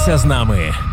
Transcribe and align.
Залишайся 0.00 0.18
з 0.18 0.24
нами. 0.24 0.89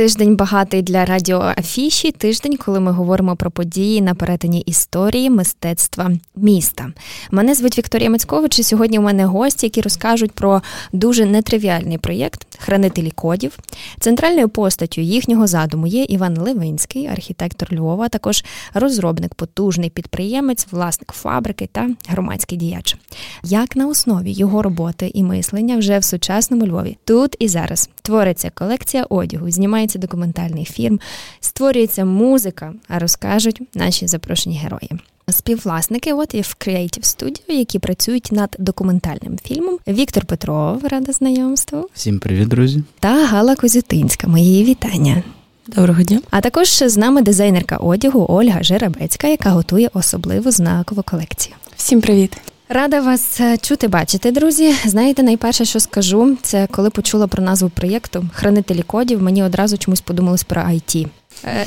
Тиждень 0.00 0.36
багатий 0.36 0.82
для 0.82 1.04
радіоафіші, 1.04 2.12
тиждень, 2.12 2.56
коли 2.56 2.80
ми 2.80 2.92
говоримо 2.92 3.36
про 3.36 3.50
події 3.50 4.00
на 4.00 4.14
перетині 4.14 4.60
історії, 4.60 5.30
мистецтва 5.30 6.10
міста. 6.36 6.92
Мене 7.30 7.54
звуть 7.54 7.78
Вікторія 7.78 8.10
Мицькович, 8.10 8.58
і 8.58 8.62
Сьогодні 8.62 8.98
у 8.98 9.02
мене 9.02 9.24
гості, 9.24 9.66
які 9.66 9.80
розкажуть 9.80 10.32
про 10.32 10.62
дуже 10.92 11.26
нетривіальний 11.26 11.98
проєкт 11.98 12.46
Хранителі 12.58 13.10
кодів. 13.10 13.58
Центральною 14.00 14.48
постаттю 14.48 15.00
їхнього 15.00 15.46
задуму 15.46 15.86
є 15.86 16.04
Іван 16.04 16.38
Левинський, 16.38 17.06
архітектор 17.06 17.68
Львова, 17.72 18.04
а 18.04 18.08
також 18.08 18.44
розробник, 18.74 19.34
потужний 19.34 19.90
підприємець, 19.90 20.66
власник 20.70 21.12
фабрики 21.12 21.68
та 21.72 21.90
громадський 22.08 22.58
діяч. 22.58 22.96
Як 23.42 23.76
на 23.76 23.86
основі 23.86 24.32
його 24.32 24.62
роботи 24.62 25.10
і 25.14 25.22
мислення 25.22 25.76
вже 25.76 25.98
в 25.98 26.04
сучасному 26.04 26.66
Львові 26.66 26.98
тут 27.04 27.36
і 27.38 27.48
зараз 27.48 27.90
твориться 28.02 28.50
колекція 28.54 29.06
одягу, 29.08 29.50
знімається 29.50 29.89
знімається 29.90 29.98
документальний 29.98 30.64
фільм, 30.64 31.00
створюється 31.40 32.04
музика, 32.04 32.72
а 32.88 32.98
розкажуть 32.98 33.62
наші 33.74 34.06
запрошені 34.06 34.58
герої. 34.58 34.90
Співвласники 35.28 36.12
от 36.12 36.34
є 36.34 36.40
в 36.40 36.56
Creative 36.58 37.02
Studio, 37.02 37.52
які 37.52 37.78
працюють 37.78 38.32
над 38.32 38.56
документальним 38.58 39.38
фільмом. 39.44 39.78
Віктор 39.88 40.24
Петров, 40.24 40.84
рада 40.84 41.12
знайомству. 41.12 41.88
Всім 41.94 42.18
привіт, 42.18 42.48
друзі. 42.48 42.82
Та 43.00 43.26
Гала 43.26 43.56
Козютинська. 43.56 44.28
Мої 44.28 44.64
вітання. 44.64 45.22
Доброго 45.66 46.02
дня. 46.02 46.20
А 46.30 46.40
також 46.40 46.68
з 46.68 46.96
нами 46.96 47.22
дизайнерка 47.22 47.76
одягу 47.76 48.26
Ольга 48.28 48.62
Жеребецька, 48.62 49.28
яка 49.28 49.50
готує 49.50 49.90
особливу 49.94 50.50
знакову 50.50 51.02
колекцію. 51.02 51.54
Всім 51.76 52.00
привіт. 52.00 52.36
Рада 52.72 53.00
вас 53.00 53.40
е, 53.40 53.58
чути, 53.58 53.88
бачити, 53.88 54.30
друзі. 54.30 54.74
Знаєте, 54.84 55.22
найперше, 55.22 55.64
що 55.64 55.80
скажу, 55.80 56.36
це 56.42 56.68
коли 56.70 56.90
почула 56.90 57.26
про 57.26 57.42
назву 57.42 57.68
проєкту 57.70 58.26
Хранителі 58.32 58.82
кодів, 58.82 59.22
мені 59.22 59.42
одразу 59.42 59.78
чомусь 59.78 60.00
подумалось 60.00 60.44
про 60.44 60.62
IT. 60.62 61.06
Е, 61.44 61.66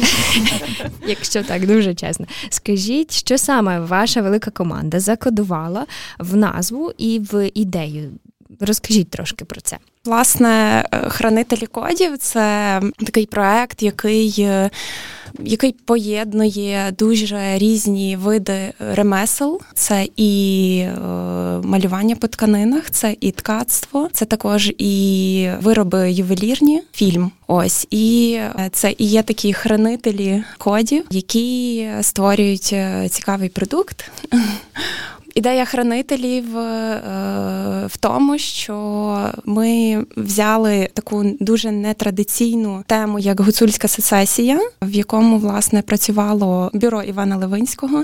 якщо 1.07 1.43
так 1.43 1.67
дуже 1.67 1.95
чесно, 1.95 2.25
скажіть, 2.49 3.11
що 3.13 3.37
саме 3.37 3.79
ваша 3.79 4.21
велика 4.21 4.51
команда 4.51 4.99
закодувала 4.99 5.85
в 6.19 6.35
назву 6.35 6.91
і 6.97 7.19
в 7.19 7.51
ідею? 7.53 8.11
Розкажіть 8.65 9.09
трошки 9.09 9.45
про 9.45 9.61
це. 9.61 9.77
Власне, 10.05 10.85
е, 10.91 11.09
хранителі 11.09 11.65
кодів 11.65 12.17
це 12.17 12.81
такий 13.05 13.25
проект, 13.25 13.83
який 13.83 14.47
який 15.39 15.71
поєднує 15.71 16.93
дуже 16.97 17.57
різні 17.57 18.15
види 18.15 18.73
ремесел. 18.79 19.61
Це 19.73 20.07
і 20.17 20.77
е, 20.79 20.99
малювання 21.63 22.15
по 22.15 22.27
тканинах, 22.27 22.91
це 22.91 23.15
і 23.19 23.31
ткацтво, 23.31 24.09
це 24.13 24.25
також 24.25 24.71
і 24.77 25.49
вироби 25.61 26.11
ювелірні, 26.11 26.81
фільм. 26.93 27.31
Ось 27.47 27.87
і 27.89 28.33
е, 28.39 28.69
це 28.71 28.95
і 28.97 29.05
є 29.05 29.23
такі 29.23 29.53
хранителі 29.53 30.43
кодів, 30.57 31.05
які 31.09 31.89
створюють 32.01 32.69
е, 32.73 33.09
цікавий 33.09 33.49
продукт. 33.49 34.11
Ідея 35.35 35.65
хранителів 35.65 36.57
е, 36.57 37.01
в 37.87 37.97
тому, 37.97 38.37
що 38.37 39.17
ми 39.45 40.03
взяли 40.17 40.89
таку 40.93 41.23
дуже 41.39 41.71
нетрадиційну 41.71 42.83
тему, 42.87 43.19
як 43.19 43.39
гуцульська 43.39 43.87
сецесія, 43.87 44.59
в 44.81 44.91
якому 44.91 45.37
власне 45.37 45.81
працювало 45.81 46.71
бюро 46.73 47.03
Івана 47.03 47.37
Левинського. 47.37 48.03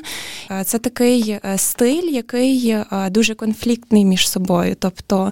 Е, 0.52 0.63
це 0.63 0.77
такий 0.77 1.30
е, 1.30 1.57
стиль, 1.57 2.09
який 2.11 2.75
дуже 3.09 3.35
конфліктний 3.35 4.05
між 4.05 4.30
собою. 4.30 4.75
Тобто 4.80 5.31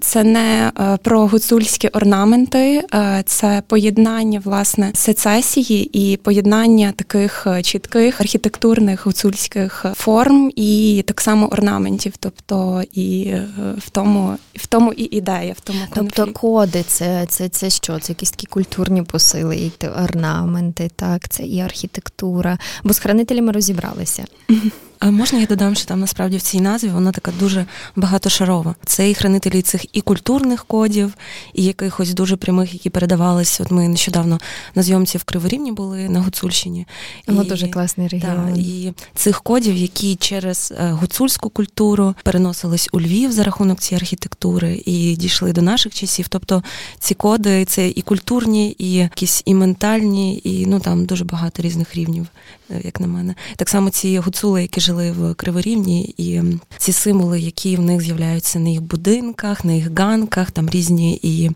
це 0.00 0.24
не 0.24 0.72
про 1.02 1.26
гуцульські 1.26 1.88
орнаменти, 1.88 2.84
це 3.24 3.62
поєднання 3.66 4.40
власне 4.44 4.90
сецесії 4.94 5.90
і 5.92 6.16
поєднання 6.16 6.92
таких 6.96 7.46
чітких 7.62 8.20
архітектурних 8.20 9.06
гуцульських 9.06 9.86
форм 9.94 10.50
і 10.56 11.04
так 11.06 11.20
само 11.20 11.29
само 11.30 11.46
орнаментів, 11.46 12.14
тобто 12.18 12.82
і 12.92 13.24
е, 13.26 13.48
в 13.78 13.90
тому 13.90 14.36
в 14.54 14.66
тому 14.66 14.92
і 14.92 15.16
ідея, 15.16 15.54
в 15.56 15.60
тому 15.60 15.78
конфлікт. 15.78 16.14
Тобто 16.16 16.40
коди, 16.40 16.82
це 16.82 17.26
це, 17.28 17.48
це 17.48 17.70
що? 17.70 17.98
Це 17.98 18.12
якісь 18.12 18.30
такі 18.30 18.46
культурні 18.46 19.02
посили, 19.02 19.56
і 19.56 19.86
орнаменти, 19.86 20.90
так, 20.96 21.28
це 21.28 21.42
і 21.42 21.60
архітектура. 21.60 22.58
Бо 22.84 22.92
з 22.92 22.98
хранителями 22.98 23.52
розібралися. 23.52 24.24
Можна 25.02 25.38
я 25.38 25.46
додам, 25.46 25.74
що 25.74 25.86
там 25.86 26.00
насправді 26.00 26.36
в 26.36 26.42
цій 26.42 26.60
назві 26.60 26.88
вона 26.88 27.12
така 27.12 27.32
дуже 27.38 27.66
багатошарова. 27.96 28.74
Це 28.86 29.10
і 29.10 29.14
хранителі 29.14 29.62
цих 29.62 29.96
і 29.96 30.00
культурних 30.00 30.64
кодів, 30.64 31.14
і 31.54 31.64
якихось 31.64 32.14
дуже 32.14 32.36
прямих, 32.36 32.74
які 32.74 32.90
передавалися. 32.90 33.62
От 33.62 33.70
ми 33.70 33.88
нещодавно 33.88 34.40
на 34.74 34.82
зйомці 34.82 35.18
в 35.18 35.24
Криворівні 35.24 35.72
були 35.72 36.08
на 36.08 36.20
Гуцульщині. 36.20 36.86
Воно 37.26 37.44
дуже 37.44 37.68
класний 37.68 38.08
регіон. 38.08 38.54
Та, 38.54 38.60
і 38.60 38.92
цих 39.14 39.42
кодів, 39.42 39.76
які 39.76 40.16
через 40.16 40.72
е, 40.78 40.90
гуцульську 40.90 41.50
культуру 41.50 42.14
переносились 42.22 42.88
у 42.92 43.00
Львів 43.00 43.32
за 43.32 43.44
рахунок 43.44 43.80
цієї 43.80 44.00
архітектури 44.00 44.82
і 44.86 45.16
дійшли 45.16 45.52
до 45.52 45.62
наших 45.62 45.94
часів. 45.94 46.28
Тобто 46.28 46.62
ці 46.98 47.14
коди 47.14 47.64
це 47.64 47.88
і 47.88 48.02
культурні, 48.02 48.76
і 48.78 48.92
якісь 48.92 49.42
і 49.44 49.54
ментальні, 49.54 50.40
і 50.44 50.66
ну 50.66 50.80
там 50.80 51.04
дуже 51.04 51.24
багато 51.24 51.62
різних 51.62 51.94
рівнів, 51.94 52.26
е, 52.70 52.80
як 52.84 53.00
на 53.00 53.06
мене. 53.06 53.34
Так 53.56 53.68
само 53.68 53.90
ці 53.90 54.18
гуцули, 54.18 54.62
які 54.62 54.80
жили 54.90 55.12
в 55.12 55.34
Криворівні, 55.34 56.14
і 56.16 56.42
ці 56.78 56.92
символи, 56.92 57.40
які 57.40 57.76
в 57.76 57.80
них 57.80 58.00
з'являються 58.00 58.58
на 58.58 58.68
їх 58.68 58.82
будинках, 58.82 59.64
на 59.64 59.72
їх 59.72 59.98
ганках, 59.98 60.50
там 60.50 60.70
різні 60.70 61.20
і 61.22 61.50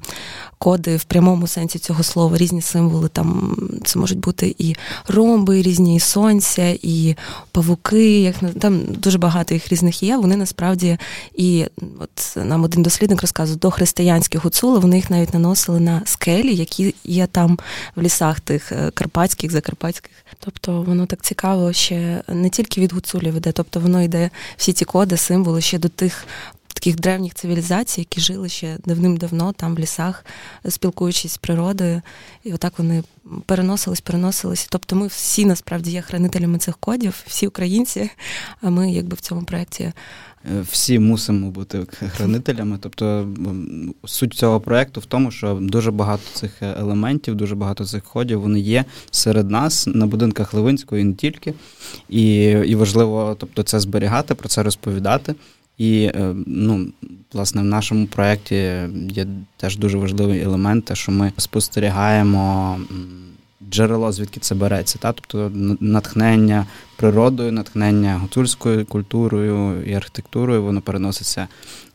коди 0.59 0.97
в 0.97 1.04
прямому 1.04 1.47
сенсі 1.47 1.78
цього 1.78 2.03
слова, 2.03 2.37
різні 2.37 2.62
символи. 2.62 3.09
Там 3.09 3.56
це 3.84 3.98
можуть 3.98 4.19
бути 4.19 4.54
і 4.59 4.75
ромби, 5.09 5.60
і 5.60 5.62
різні 5.62 5.97
і 5.97 6.00
сонця, 6.00 6.76
і 6.82 7.16
павуки. 7.53 8.20
Як 8.20 8.37
там 8.60 8.84
дуже 8.84 9.19
багато 9.19 9.54
їх 9.54 9.69
різних 9.69 10.03
є. 10.03 10.16
Вони 10.16 10.37
насправді 10.37 10.98
і 11.34 11.65
от 11.98 12.37
нам 12.37 12.65
один 12.65 12.82
дослідник 12.82 13.20
розказує, 13.20 13.59
до 13.59 13.70
християнських 13.70 14.44
гуцули 14.44 14.78
вони 14.78 14.97
їх 14.97 15.10
навіть 15.10 15.34
наносили 15.34 15.81
на 15.81 16.03
скелі, 16.04 16.54
які 16.54 16.94
є 17.04 17.26
там 17.26 17.59
в 17.97 18.03
лісах 18.03 18.41
тих 18.41 18.72
е, 18.72 18.91
карпатських, 18.91 19.50
закарпатських. 19.53 20.12
Тобто 20.38 20.82
воно 20.82 21.06
так 21.06 21.22
цікаво 21.22 21.72
ще 21.72 22.22
не 22.28 22.48
тільки 22.48 22.81
від 22.81 22.92
гуцулів 22.92 23.34
іде, 23.34 23.53
тобто 23.53 23.81
воно 23.81 24.03
йде 24.03 24.31
всі 24.56 24.72
ці 24.72 24.84
коди, 24.84 25.16
символи 25.16 25.60
ще 25.60 25.78
до 25.78 25.88
тих 25.88 26.26
таких 26.75 26.97
древніх 26.97 27.35
цивілізацій, 27.35 28.01
які 28.01 28.21
жили 28.21 28.49
ще 28.49 28.79
давним-давно 28.85 29.53
там 29.53 29.75
в 29.75 29.79
лісах, 29.79 30.25
спілкуючись 30.69 31.33
з 31.33 31.39
природою, 31.39 32.03
і 32.45 32.53
отак 32.53 32.79
вони 32.79 33.03
переносились, 33.47 34.01
переносились. 34.01 34.67
Тобто, 34.71 34.97
ми 34.97 35.07
всі 35.07 35.45
насправді 35.45 35.91
є 35.91 36.03
хранителями 36.03 36.59
цих 36.59 36.77
кодів, 36.77 37.25
всі 37.27 37.47
українці. 37.47 38.11
А 38.61 38.71
ми, 38.71 38.93
якби 38.93 39.17
в 39.17 39.21
цьому 39.21 39.43
проєкті. 39.43 39.93
Е, 40.53 40.61
всі 40.71 40.99
мусимо 40.99 41.51
бути 41.51 41.87
хранителями. 42.17 42.79
Тобто 42.81 43.29
суть 44.05 44.34
цього 44.34 44.61
проєкту 44.61 45.01
в 45.01 45.07
тому, 45.07 45.31
що 45.31 45.59
дуже 45.61 45.91
багато 45.91 46.23
цих 46.33 46.63
елементів, 46.63 47.34
дуже 47.34 47.55
багато 47.55 47.84
цих 47.84 48.05
ходів 48.05 48.41
вони 48.41 48.61
є 48.61 48.84
серед 49.11 49.51
нас 49.51 49.87
на 49.87 50.07
будинках 50.07 50.55
Левинського 50.55 50.99
і 50.99 51.05
не 51.05 51.15
тільки. 51.15 51.55
І 52.09 52.34
і 52.67 52.75
важливо 52.75 53.37
тобто, 53.39 53.63
це 53.63 53.81
зберігати, 53.81 54.34
про 54.34 54.49
це 54.49 54.63
розповідати. 54.63 55.34
І 55.79 56.11
е, 56.15 56.35
ну, 56.47 56.87
власне 57.33 57.62
в 57.62 57.65
нашому 57.65 58.07
проєкті 58.07 58.55
є 59.09 59.27
теж 59.57 59.77
дуже 59.77 59.99
важливий 59.99 60.41
елемент, 60.41 60.85
те, 60.85 60.95
що 60.95 61.12
ми 61.12 61.33
спостерігаємо 61.37 62.79
джерело, 63.71 64.13
звідки 64.13 64.41
це 64.41 64.55
береться. 64.55 64.99
Та? 64.99 65.13
Тобто 65.13 65.51
натхнення 65.81 66.67
природою, 66.97 67.53
натхнення 67.53 68.19
гуцульською 68.19 68.87
культурою 68.87 69.83
і 69.83 69.95
архітектурою, 69.95 70.63
воно 70.63 70.81
переноситься 70.81 71.48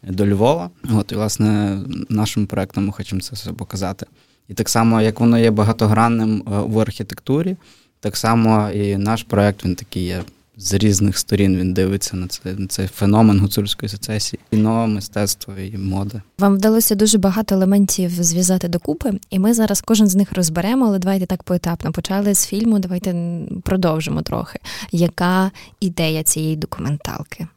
до 0.03 0.27
Львова. 0.27 0.69
От, 0.93 1.11
і, 1.11 1.15
власне, 1.15 1.79
нашим 2.09 2.45
проєктом 2.45 2.85
ми 2.85 2.91
хочемо 2.91 3.21
це 3.21 3.35
все 3.35 3.53
показати. 3.53 4.05
І 4.47 4.53
так 4.53 4.69
само, 4.69 5.01
як 5.01 5.19
воно 5.19 5.39
є 5.39 5.51
багатогранним 5.51 6.39
е, 6.39 6.41
в 6.45 6.79
архітектурі, 6.79 7.55
так 7.99 8.17
само 8.17 8.69
і 8.69 8.97
наш 8.97 9.23
проєкт 9.23 9.65
він 9.65 9.75
такий 9.75 10.03
є 10.03 10.23
з 10.59 10.73
різних 10.73 11.17
сторін 11.17 11.57
він 11.57 11.73
дивиться 11.73 12.17
на 12.17 12.27
це 12.27 12.53
на 12.57 12.67
цей 12.67 12.87
феномен 12.87 13.39
гуцульської 13.39 13.89
сецесії, 13.89 14.39
кіно, 14.49 14.87
мистецтво 14.87 15.53
і 15.57 15.77
моди. 15.77 16.21
Вам 16.39 16.55
вдалося 16.55 16.95
дуже 16.95 17.17
багато 17.17 17.55
елементів 17.55 18.23
зв'язати 18.23 18.67
докупи, 18.67 19.13
і 19.29 19.39
ми 19.39 19.53
зараз 19.53 19.81
кожен 19.81 20.07
з 20.07 20.15
них 20.15 20.33
розберемо, 20.33 20.85
але 20.85 20.99
давайте 20.99 21.25
так 21.25 21.43
поетапно. 21.43 21.91
Почали 21.91 22.35
з 22.35 22.45
фільму. 22.45 22.79
Давайте 22.79 23.15
продовжимо 23.63 24.21
трохи. 24.21 24.59
Яка 24.91 25.51
ідея 25.79 26.23
цієї 26.23 26.55
документалки? 26.55 27.47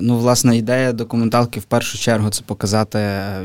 Ну, 0.00 0.18
власне, 0.18 0.56
ідея 0.56 0.92
документалки 0.92 1.60
в 1.60 1.64
першу 1.64 1.98
чергу 1.98 2.30
це 2.30 2.42
показати, 2.46 2.98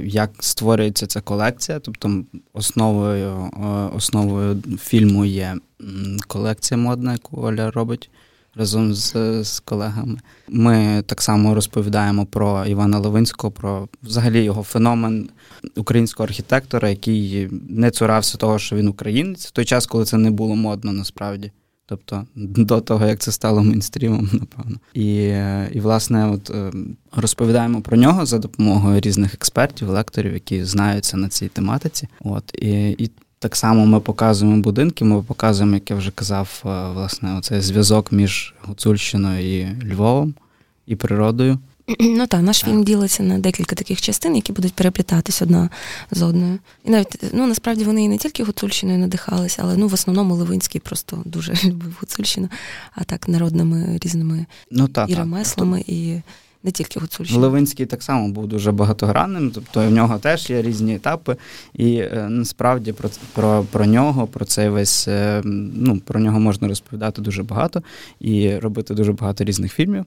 як 0.04 0.30
створюється 0.40 1.08
ця 1.08 1.22
колекція. 1.22 1.80
Тобто, 1.80 2.24
основою 2.54 3.30
е, 3.30 3.68
основою 3.96 4.64
фільму 4.82 5.26
є 5.26 5.56
колекція 6.28 6.78
модна, 6.78 7.12
яку 7.12 7.42
Оля 7.42 7.72
робить 7.72 8.10
разом 8.56 8.94
з, 8.94 9.14
з 9.44 9.60
колегами. 9.60 10.20
Ми 10.50 11.04
так 11.06 11.22
само 11.22 11.56
розповідаємо 11.56 12.26
про 12.26 12.66
Івана 12.66 13.00
Левинського, 13.00 13.52
про 13.52 13.88
взагалі 14.04 14.44
його 14.44 14.64
феномен 14.64 15.30
українського 15.76 16.28
архітектора, 16.28 16.90
який 16.90 17.50
не 17.70 17.92
цурався 17.92 18.38
того, 18.38 18.60
що 18.60 18.76
він 18.76 18.88
українець 18.88 19.48
в 19.48 19.52
той 19.52 19.66
час, 19.66 19.86
коли 19.86 20.06
це 20.06 20.18
не 20.18 20.32
було 20.32 20.56
модно 20.56 20.94
насправді. 20.94 21.52
Тобто 21.86 22.26
до 22.36 22.82
того, 22.82 23.06
як 23.06 23.20
це 23.20 23.32
стало 23.32 23.64
мейнстрімом, 23.64 24.30
напевно. 24.34 24.78
І, 24.94 25.16
і 25.72 25.80
власне, 25.80 26.30
от 26.30 26.50
е, 26.50 26.72
розповідаємо 27.12 27.82
про 27.82 27.98
нього 27.98 28.26
за 28.26 28.38
допомогою 28.38 29.00
різних 29.00 29.34
експертів, 29.34 29.90
лекторів, 29.90 30.34
які 30.34 30.64
знаються 30.64 31.18
на 31.18 31.30
цій 31.30 31.48
тематиці. 31.48 32.08
От 32.20 32.56
і, 32.62 32.90
і 32.90 33.12
так 33.44 33.56
само 33.56 33.86
ми 33.86 34.00
показуємо 34.00 34.62
будинки, 34.62 35.06
ми 35.06 35.22
показуємо, 35.22 35.74
як 35.74 35.90
я 35.90 35.96
вже 35.96 36.12
казав, 36.12 36.64
е, 36.66 36.68
власне, 36.94 37.38
оцей 37.38 37.62
зв'язок 37.62 38.12
між 38.12 38.54
Гуцульщиною 38.62 39.60
і 39.60 39.86
Львовом 39.94 40.34
і 40.88 40.96
природою. 40.96 41.60
Ну 42.00 42.28
так, 42.28 42.42
наш 42.42 42.64
фільм 42.64 42.84
ділиться 42.84 43.24
на 43.24 43.40
декілька 43.40 43.76
таких 43.76 44.02
частин, 44.02 44.36
які 44.36 44.52
будуть 44.52 44.74
переплітатись 44.74 45.42
одна 45.42 45.70
з 46.12 46.22
одною. 46.22 46.60
І 46.86 46.90
навіть 46.90 47.24
ну 47.34 47.48
насправді 47.48 47.84
вони 47.84 48.04
і 48.04 48.08
не 48.08 48.18
тільки 48.18 48.44
Гуцульщиною 48.44 49.00
надихалися, 49.00 49.62
але 49.64 49.78
ну 49.78 49.88
в 49.88 49.94
основному 49.94 50.36
Левинський 50.36 50.82
просто 50.82 51.22
дуже 51.26 51.54
любив 51.66 51.98
Гуцульщину, 52.00 52.50
а 52.96 53.04
так 53.04 53.28
народними 53.28 54.00
різними 54.04 54.46
ну, 54.72 54.88
та, 54.88 55.06
і 55.10 55.16
ремеслами, 55.16 55.84
і 55.88 56.22
не 56.64 56.72
тільки 56.72 57.00
Гуцульщина. 57.00 57.40
Левинський 57.40 57.86
так 57.86 58.04
само 58.04 58.28
був 58.28 58.48
дуже 58.48 58.72
багатогранним, 58.72 59.52
тобто 59.52 59.88
в 59.88 59.92
нього 59.92 60.20
теж 60.20 60.50
є 60.50 60.62
різні 60.62 60.96
етапи, 60.96 61.36
і 61.74 61.96
е, 61.96 62.28
насправді 62.30 62.94
про 62.94 63.10
про, 63.34 63.66
про 63.72 63.86
нього, 63.86 64.28
про 64.28 64.46
цей 64.46 64.70
весь 64.70 65.08
е, 65.08 65.42
ну 65.74 66.00
про 66.00 66.20
нього 66.20 66.40
можна 66.40 66.68
розповідати 66.68 67.22
дуже 67.22 67.44
багато 67.44 67.84
і 68.20 68.56
робити 68.56 68.94
дуже 68.94 69.14
багато 69.14 69.44
різних 69.44 69.74
фільмів. 69.74 70.06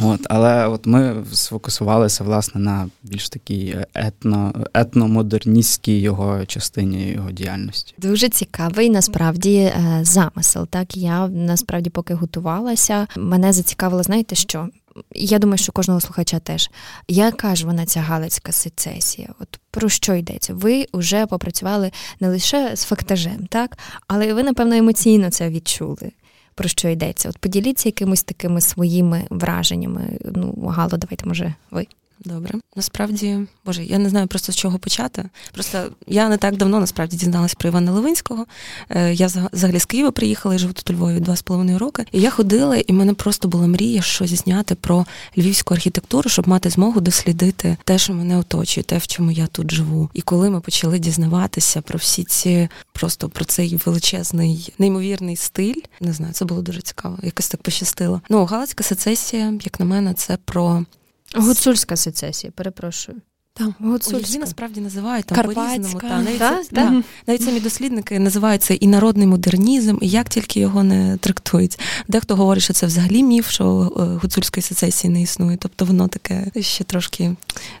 От, 0.00 0.20
Але 0.24 0.66
от 0.66 0.86
ми 0.86 1.24
сфокусувалися 1.32 2.24
власне 2.24 2.60
на 2.60 2.88
більш 3.02 3.28
такій 3.28 3.76
етно, 3.94 4.54
етномодерністській 4.74 5.98
його 5.98 6.46
частині 6.46 7.10
його 7.10 7.30
діяльності. 7.30 7.94
Дуже 7.98 8.28
цікавий 8.28 8.90
насправді 8.90 9.56
е, 9.56 10.00
замисел. 10.02 10.66
Так 10.66 10.96
я 10.96 11.28
насправді 11.28 11.90
поки 11.90 12.14
готувалася. 12.14 13.06
Мене 13.16 13.52
зацікавило, 13.52 14.02
знаєте 14.02 14.34
що? 14.34 14.68
Я 15.14 15.38
думаю, 15.38 15.58
що 15.58 15.72
кожного 15.72 16.00
слухача 16.00 16.38
теж. 16.38 16.70
Яка 17.08 17.54
ж 17.54 17.66
вона 17.66 17.86
ця 17.86 18.00
Галицька 18.00 18.52
сецесія? 18.52 19.28
От 19.40 19.60
про 19.70 19.88
що 19.88 20.14
йдеться? 20.14 20.54
Ви 20.54 20.86
вже 20.92 21.26
попрацювали 21.26 21.90
не 22.20 22.28
лише 22.28 22.76
з 22.76 22.84
фактажем, 22.84 23.46
так, 23.46 23.78
але 24.06 24.34
ви, 24.34 24.42
напевно, 24.42 24.74
емоційно 24.74 25.30
це 25.30 25.50
відчули 25.50 26.12
про 26.54 26.68
що 26.68 26.88
йдеться. 26.88 27.28
От 27.28 27.38
поділіться 27.38 27.88
якимись 27.88 28.22
такими 28.22 28.60
своїми 28.60 29.22
враженнями. 29.30 30.18
Ну, 30.34 30.66
Гало, 30.66 30.96
давайте, 30.96 31.26
може, 31.26 31.54
ви. 31.70 31.86
Добре, 32.24 32.54
насправді, 32.76 33.38
боже, 33.64 33.84
я 33.84 33.98
не 33.98 34.08
знаю 34.08 34.26
просто 34.26 34.52
з 34.52 34.56
чого 34.56 34.78
почати. 34.78 35.24
Просто 35.52 35.78
я 36.06 36.28
не 36.28 36.36
так 36.36 36.56
давно 36.56 36.80
насправді 36.80 37.16
дізналась 37.16 37.54
про 37.54 37.68
Івана 37.68 37.92
Левинського. 37.92 38.46
Е, 38.90 39.14
я 39.14 39.26
взагалі 39.52 39.78
з 39.78 39.84
Києва 39.84 40.10
приїхала 40.10 40.54
і 40.54 40.58
живу 40.58 40.72
тут 40.72 40.90
у 40.90 40.92
Львові 40.92 41.20
два 41.20 41.36
з 41.36 41.42
половиною 41.42 41.78
роки. 41.78 42.06
І 42.12 42.20
я 42.20 42.30
ходила, 42.30 42.76
і 42.76 42.92
в 42.92 42.94
мене 42.94 43.14
просто 43.14 43.48
була 43.48 43.66
мрія 43.66 44.02
щось 44.02 44.30
зняти 44.30 44.74
про 44.74 45.06
львівську 45.38 45.74
архітектуру, 45.74 46.30
щоб 46.30 46.48
мати 46.48 46.70
змогу 46.70 47.00
дослідити 47.00 47.76
те, 47.84 47.98
що 47.98 48.14
мене 48.14 48.38
оточує, 48.38 48.84
те, 48.84 48.98
в 48.98 49.06
чому 49.06 49.30
я 49.30 49.46
тут 49.46 49.70
живу. 49.70 50.10
І 50.14 50.22
коли 50.22 50.50
ми 50.50 50.60
почали 50.60 50.98
дізнаватися 50.98 51.80
про 51.80 51.98
всі 51.98 52.24
ці, 52.24 52.68
просто 52.92 53.28
про 53.28 53.44
цей 53.44 53.80
величезний, 53.86 54.74
неймовірний 54.78 55.36
стиль, 55.36 55.80
не 56.00 56.12
знаю, 56.12 56.32
це 56.32 56.44
було 56.44 56.62
дуже 56.62 56.80
цікаво. 56.80 57.18
Якось 57.22 57.48
так 57.48 57.62
пощастило. 57.62 58.20
Ну, 58.28 58.44
Галицька 58.44 58.84
сецесія, 58.84 59.54
як 59.64 59.80
на 59.80 59.86
мене, 59.86 60.14
це 60.14 60.38
про. 60.44 60.84
Гуцульська 61.34 61.96
сецесія, 61.96 62.52
перепрошую. 62.56 63.18
Так, 63.54 63.70
Гуцульська. 63.80 64.38
насправді 64.38 64.80
називають 64.80 65.26
там 65.26 65.44
по-різному. 65.44 66.00
Та, 66.00 66.22
навіть, 66.22 66.38
та, 66.38 66.62
та. 66.64 67.02
навіть 67.26 67.42
самі 67.42 67.60
дослідники 67.60 68.18
називають 68.18 68.62
це 68.62 68.74
і 68.74 68.86
народний 68.86 69.26
модернізм, 69.26 69.98
і 70.00 70.08
як 70.08 70.28
тільки 70.28 70.60
його 70.60 70.82
не 70.82 71.16
трактують. 71.16 71.80
Дехто 72.08 72.36
говорить, 72.36 72.62
що 72.62 72.72
це 72.72 72.86
взагалі 72.86 73.22
міф, 73.22 73.50
що 73.50 73.92
е, 73.96 74.02
гуцульської 74.22 74.62
сецесії 74.62 75.12
не 75.12 75.22
існує, 75.22 75.56
тобто 75.56 75.84
воно 75.84 76.08
таке 76.08 76.50
ще 76.60 76.84
трошки 76.84 77.36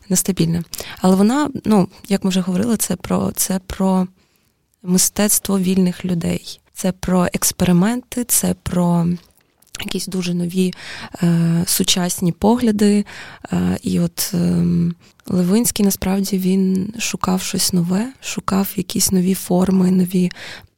нестабільне. 0.08 0.62
Але 1.00 1.16
вона, 1.16 1.50
ну 1.64 1.88
як 2.08 2.24
ми 2.24 2.30
вже 2.30 2.40
говорили, 2.40 2.76
це 2.76 2.96
про 2.96 3.32
це 3.36 3.60
про 3.66 4.06
мистецтво 4.82 5.58
вільних 5.58 6.04
людей, 6.04 6.60
це 6.74 6.92
про 6.92 7.26
експерименти, 7.32 8.24
це 8.24 8.54
про 8.62 9.06
якісь 9.84 10.06
дуже 10.06 10.34
нові 10.34 10.72
е, 11.22 11.64
сучасні 11.66 12.32
погляди. 12.32 13.04
Е, 13.52 13.78
і 13.82 14.00
от 14.00 14.30
е, 14.34 14.64
Левинський 15.26 15.84
насправді 15.84 16.38
він 16.38 16.94
шукав 16.98 17.42
щось 17.42 17.72
нове, 17.72 18.12
шукав 18.22 18.72
якісь 18.76 19.12
нові 19.12 19.34
форми, 19.34 19.90
нові 19.90 20.30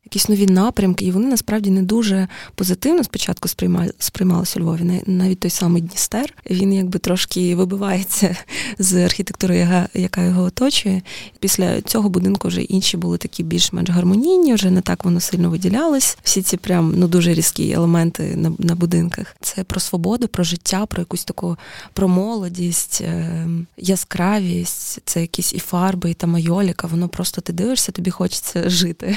якісь 0.05 0.29
нові 0.29 0.47
напрямки, 0.47 1.05
і 1.05 1.11
вони 1.11 1.27
насправді 1.27 1.71
не 1.71 1.83
дуже 1.83 2.29
позитивно 2.55 3.05
спочатку 3.05 3.49
сприймали, 3.49 3.93
сприймалися 3.99 4.61
у 4.61 4.63
Львові. 4.63 5.03
Навіть 5.07 5.41
той 5.41 5.51
самий 5.51 5.83
Дністер, 5.83 6.35
він 6.51 6.73
якби 6.73 6.99
трошки 6.99 7.57
вибивається 7.57 8.37
з 8.79 9.05
архітектури, 9.05 9.87
яка, 9.95 10.25
його 10.25 10.43
оточує. 10.43 11.03
Після 11.41 11.81
цього 11.81 12.09
будинку 12.09 12.49
вже 12.49 12.63
інші 12.63 12.97
були 12.97 13.19
такі 13.19 13.43
більш-менш 13.43 13.91
гармонійні, 13.91 14.55
вже 14.55 14.71
не 14.71 14.81
так 14.81 15.05
воно 15.05 15.21
сильно 15.21 15.51
виділялось. 15.51 16.19
Всі 16.23 16.43
ці 16.43 16.57
прям 16.57 16.95
ну 16.97 17.09
дуже 17.09 17.35
різкі 17.35 17.71
елементи 17.71 18.37
на 18.37 18.53
на 18.59 18.75
будинках. 18.75 19.37
Це 19.41 19.65
про 19.65 19.81
свободу, 19.81 20.29
про 20.29 20.45
життя, 20.45 20.87
про 20.87 21.01
якусь 21.01 21.25
таку 21.25 21.57
про 21.93 22.09
молодість, 22.09 23.01
е, 23.01 23.47
яскравість, 23.77 24.99
це 25.05 25.21
якісь 25.21 25.55
і 25.55 25.59
фарби, 25.59 26.11
і 26.11 26.15
та 26.15 26.27
майоліка. 26.27 26.87
Воно 26.87 27.09
просто 27.09 27.41
ти 27.41 27.53
дивишся, 27.53 27.93
тобі 27.93 28.11
хочеться 28.11 28.71
жити. 28.71 29.17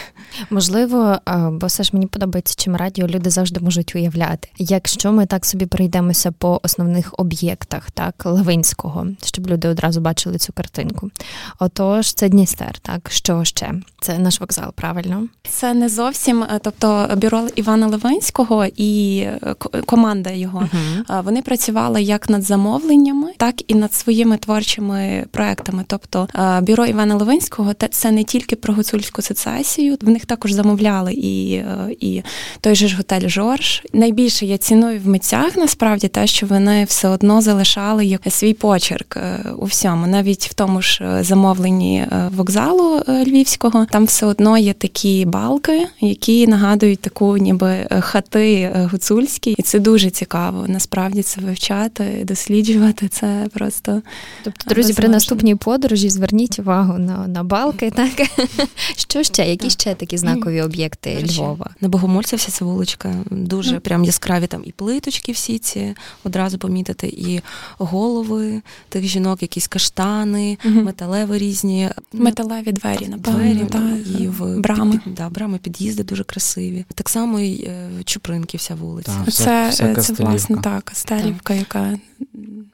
Можливо 0.50 0.77
важливо, 0.86 1.20
бо 1.52 1.68
все 1.68 1.84
ж 1.84 1.90
мені 1.94 2.08
подобається, 2.08 2.56
чим 2.58 2.76
радіо 2.76 3.08
люди 3.08 3.30
завжди 3.30 3.60
можуть 3.60 3.96
уявляти. 3.96 4.50
Якщо 4.58 5.12
ми 5.12 5.26
так 5.26 5.46
собі 5.46 5.66
пройдемося 5.66 6.32
по 6.32 6.60
основних 6.64 7.14
об'єктах, 7.18 7.92
так 7.92 8.26
Лавинського, 8.26 9.08
щоб 9.24 9.48
люди 9.48 9.68
одразу 9.68 10.02
бачили 10.02 10.38
цю 10.38 10.54
картинку. 10.54 11.12
Отож, 11.60 12.14
це 12.14 12.30
Дністер, 12.30 12.80
так 12.80 13.12
що 13.12 13.44
ще? 13.44 13.74
Це 14.02 14.18
наш 14.18 14.42
вокзал, 14.42 14.72
правильно? 14.76 15.28
Це 15.50 15.74
не 15.74 15.90
зовсім, 15.90 16.44
е, 16.44 16.60
тобто 16.64 17.10
бюро 17.18 17.48
Івана 17.56 17.88
Левинського 17.88 18.66
і 18.76 19.20
е, 19.20 19.56
команда 19.86 20.30
його 20.30 20.60
uh-huh. 20.60 21.24
вони 21.24 21.42
працювали 21.42 22.04
як 22.04 22.30
над 22.30 22.44
замовленнями, 22.44 23.32
так 23.38 23.72
і 23.72 23.76
над 23.76 23.94
своїми 23.94 24.38
творчими 24.38 25.26
проектами. 25.32 25.84
Тобто 25.88 26.28
бюро 26.62 26.86
Івана 26.86 27.16
Левинського 27.16 27.74
це 27.74 28.12
не 28.12 28.24
тільки 28.24 28.56
про 28.56 28.74
гуцульську 28.74 29.22
сецесію, 29.22 29.98
в 30.02 30.10
них 30.10 30.26
також 30.26 30.52
замовлення 30.52 30.67
замовляли 30.68 31.14
і 31.14 31.54
е, 31.54 31.96
і 32.00 32.22
той 32.62 32.76
же 32.76 32.88
ж 32.88 32.98
готель 32.98 33.28
Жорж. 33.28 33.84
Найбільше 33.94 34.46
я 34.46 34.58
ціную 34.58 35.00
в 35.00 35.08
митцях 35.08 35.58
насправді 35.58 36.08
те, 36.08 36.28
що 36.28 36.46
вони 36.46 36.84
все 36.84 37.08
одно 37.08 37.42
залишали 37.42 38.20
свій 38.30 38.54
почерк 38.54 39.18
е, 39.18 39.46
у 39.58 39.66
всьому, 39.66 40.08
навіть 40.08 40.48
в 40.50 40.54
тому 40.54 40.82
ж 40.82 41.04
е, 41.04 41.24
замовленні 41.24 42.06
вокзалу 42.36 43.02
львівського, 43.08 43.86
там 43.92 44.06
все 44.06 44.26
одно 44.26 44.58
є 44.58 44.74
такі 44.74 45.26
балки, 45.26 45.88
які 46.02 46.48
нагадують 46.48 47.00
таку, 47.00 47.38
ніби 47.38 47.88
хати 48.00 48.72
гуцульські, 48.92 49.52
і 49.58 49.62
це 49.62 49.80
дуже 49.80 50.10
цікаво. 50.10 50.66
Насправді 50.68 51.22
це 51.22 51.42
вивчати, 51.42 52.24
досліджувати. 52.24 53.08
Це 53.08 53.46
просто 53.54 54.02
тобто, 54.44 54.70
друзі, 54.70 54.94
при 54.94 55.08
наступній 55.08 55.56
подорожі 55.56 56.10
зверніть 56.10 56.60
увагу 56.60 56.98
на 56.98 57.28
на 57.28 57.44
балки. 57.44 57.92
Так 57.92 58.28
що 58.98 59.24
ще? 59.24 59.50
Які 59.50 59.70
ще 59.70 59.96
такі 59.96 60.18
знакові? 60.18 60.57
Знакові 60.58 60.62
об'єкти 60.62 61.16
Речі. 61.16 61.42
Львова. 61.42 61.70
На 61.82 61.88
Богомольця 61.88 62.36
вся 62.36 62.52
ця 62.52 62.66
вуличка 62.66 63.14
дуже 63.32 63.76
mm. 63.76 63.80
прям 63.80 64.04
яскраві 64.04 64.48
там 64.48 64.62
і 64.66 64.72
плиточки 64.72 65.32
всі 65.32 65.60
ці 65.60 65.96
одразу 66.24 66.58
помітити, 66.58 67.08
і 67.08 67.42
голови 67.78 68.62
тих 68.90 69.06
жінок, 69.06 69.42
якісь 69.42 69.68
каштани, 69.68 70.58
mm-hmm. 70.66 70.84
металеві 70.84 71.38
різні. 71.38 71.90
Металеві 72.14 72.72
двері, 72.72 73.08
напевно. 73.08 73.40
Двері, 73.40 73.68
да, 73.72 74.20
і 74.20 74.28
в 74.28 74.60
брами. 74.60 75.00
Під, 75.06 75.16
да, 75.16 75.30
брами, 75.30 75.58
під'їзди 75.58 76.04
дуже 76.04 76.24
красиві. 76.24 76.86
Так 76.96 77.10
само 77.10 77.40
і 77.40 77.72
Чупринки, 78.06 78.58
вся 78.58 78.76
вулиця. 78.76 79.12
Так, 79.26 79.34
це, 79.34 79.70
вся, 79.70 79.92
вся 79.92 80.14
це 80.14 80.24
власне 80.24 80.58
так, 80.64 80.84
Кастелівка, 80.84 81.54
яка 81.54 81.98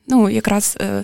Ну, 0.08 0.30
якраз 0.30 0.78
е, 0.82 0.86
е, 0.86 1.04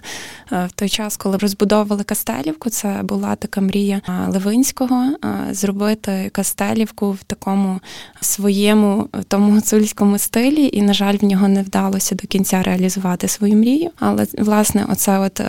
в 0.66 0.72
той 0.72 0.90
час, 0.90 1.18
коли 1.18 1.38
розбудовували 1.38 2.04
Кастелівку, 2.04 2.70
це 2.70 3.00
була 3.04 3.36
така 3.36 3.62
мрія 3.62 4.02
Левинського 4.28 5.12
зробити 5.52 6.30
Кастелівку 6.34 7.12
в 7.12 7.24
такому 7.24 7.80
своєму 8.22 9.10
тому 9.28 9.52
гуцульському 9.52 10.18
стилі, 10.18 10.70
і, 10.74 10.82
на 10.82 10.94
жаль, 10.94 11.18
в 11.18 11.24
нього 11.24 11.48
не 11.48 11.64
вдалося 11.64 12.16
до 12.16 12.28
кінця 12.28 12.64
реалізувати 12.64 13.28
свою 13.28 13.56
мрію. 13.56 13.90
Але 14.00 14.28
власне, 14.38 14.86
оце 14.90 15.20
от 15.20 15.42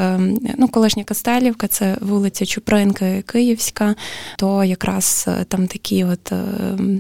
ну, 0.58 0.68
колишня 0.68 1.04
Кастелівка, 1.04 1.68
це 1.68 1.96
вулиця 2.00 2.46
Чупринки 2.46 3.24
Київська, 3.26 3.94
то 4.36 4.64
якраз 4.64 5.28
там 5.48 5.66
такі 5.66 6.04
от 6.04 6.32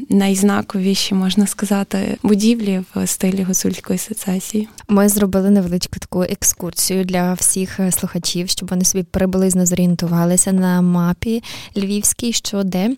найзнаковіші, 0.08 1.14
можна 1.14 1.46
сказати, 1.46 2.18
будівлі 2.22 2.82
в 2.94 3.06
стилі 3.06 3.42
гуцульської 3.42 3.98
сецесії. 3.98 4.68
Ми 4.88 5.08
зробили 5.08 5.50
невеличку 5.50 5.98
таку 5.98 6.24
екскурсію 6.42 7.04
для 7.04 7.32
всіх 7.32 7.80
е, 7.80 7.92
слухачів, 7.92 8.48
щоб 8.48 8.68
вони 8.68 8.84
собі 8.84 9.04
приблизно 9.04 9.66
зорієнтувалися 9.66 10.52
на 10.52 10.80
мапі 10.80 11.42
львівській, 11.76 12.32
що 12.32 12.62
де. 12.62 12.96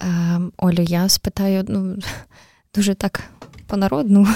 Ем, 0.00 0.52
Олю, 0.56 0.82
я 0.82 1.08
спитаю 1.08 1.64
ну, 1.68 1.96
дуже 2.74 2.94
так 2.94 3.24
по-народну. 3.66 4.28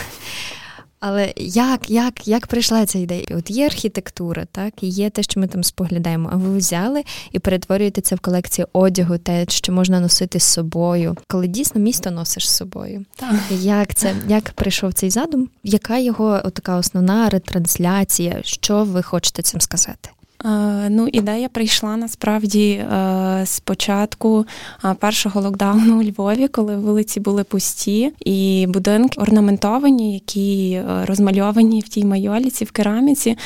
Але 1.00 1.32
як 1.36 1.90
як, 1.90 2.28
як 2.28 2.46
прийшла 2.46 2.86
ця 2.86 2.98
ідея? 2.98 3.26
От 3.30 3.50
є 3.50 3.66
архітектура, 3.66 4.44
так, 4.52 4.82
і 4.82 4.88
є 4.88 5.10
те, 5.10 5.22
що 5.22 5.40
ми 5.40 5.46
там 5.46 5.64
споглядаємо, 5.64 6.30
а 6.32 6.36
ви 6.36 6.56
взяли 6.56 7.02
і 7.32 7.38
перетворюєте 7.38 8.00
це 8.00 8.14
в 8.14 8.20
колекцію 8.20 8.68
одягу, 8.72 9.18
те, 9.18 9.44
що 9.48 9.72
можна 9.72 10.00
носити 10.00 10.40
з 10.40 10.44
собою, 10.44 11.16
коли 11.28 11.46
дійсно 11.46 11.80
місто 11.80 12.10
носиш 12.10 12.50
з 12.50 12.56
собою. 12.56 13.04
Так. 13.16 13.34
Як 13.50 13.94
це 13.94 14.14
як 14.28 14.50
прийшов 14.50 14.94
цей 14.94 15.10
задум? 15.10 15.48
Яка 15.64 15.98
його 15.98 16.38
така 16.40 16.76
основна 16.76 17.28
ретрансляція? 17.28 18.40
Що 18.42 18.84
ви 18.84 19.02
хочете 19.02 19.42
цим 19.42 19.60
сказати? 19.60 20.10
Е, 20.45 20.49
ну, 20.90 21.09
ідея 21.12 21.49
прийшла 21.49 21.97
насправді 21.97 22.71
е, 22.71 23.43
з 23.47 23.61
початку 23.61 24.47
е, 24.85 24.95
першого 25.00 25.40
локдауну 25.40 26.00
у 26.00 26.02
Львові, 26.02 26.49
коли 26.49 26.76
вулиці 26.76 27.21
були 27.21 27.45
пусті, 27.45 28.12
і 28.25 28.66
будинки 28.69 29.21
орнаментовані, 29.21 30.14
які 30.14 30.81
розмальовані 31.05 31.81
в 31.81 31.88
тій 31.88 32.05
майоліці, 32.05 32.64
в 32.64 32.71
кераміці, 32.71 33.37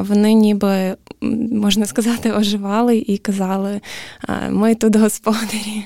вони 0.00 0.32
ніби 0.32 0.96
можна 1.52 1.86
сказати, 1.86 2.32
оживали 2.32 3.04
і 3.06 3.18
казали, 3.18 3.80
ми 4.50 4.74
тут 4.74 4.96
господарі. 4.96 5.84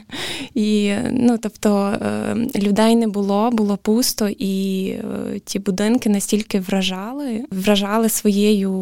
І 0.55 0.93
ну, 1.11 1.38
тобто 1.38 1.93
людей 2.57 2.97
не 2.97 3.09
було, 3.09 3.50
було 3.50 3.76
пусто, 3.76 4.28
і 4.38 4.95
ті 5.45 5.59
будинки 5.59 6.09
настільки 6.09 6.61
вражали, 6.61 7.45
вражали 7.50 8.09
своєю 8.09 8.73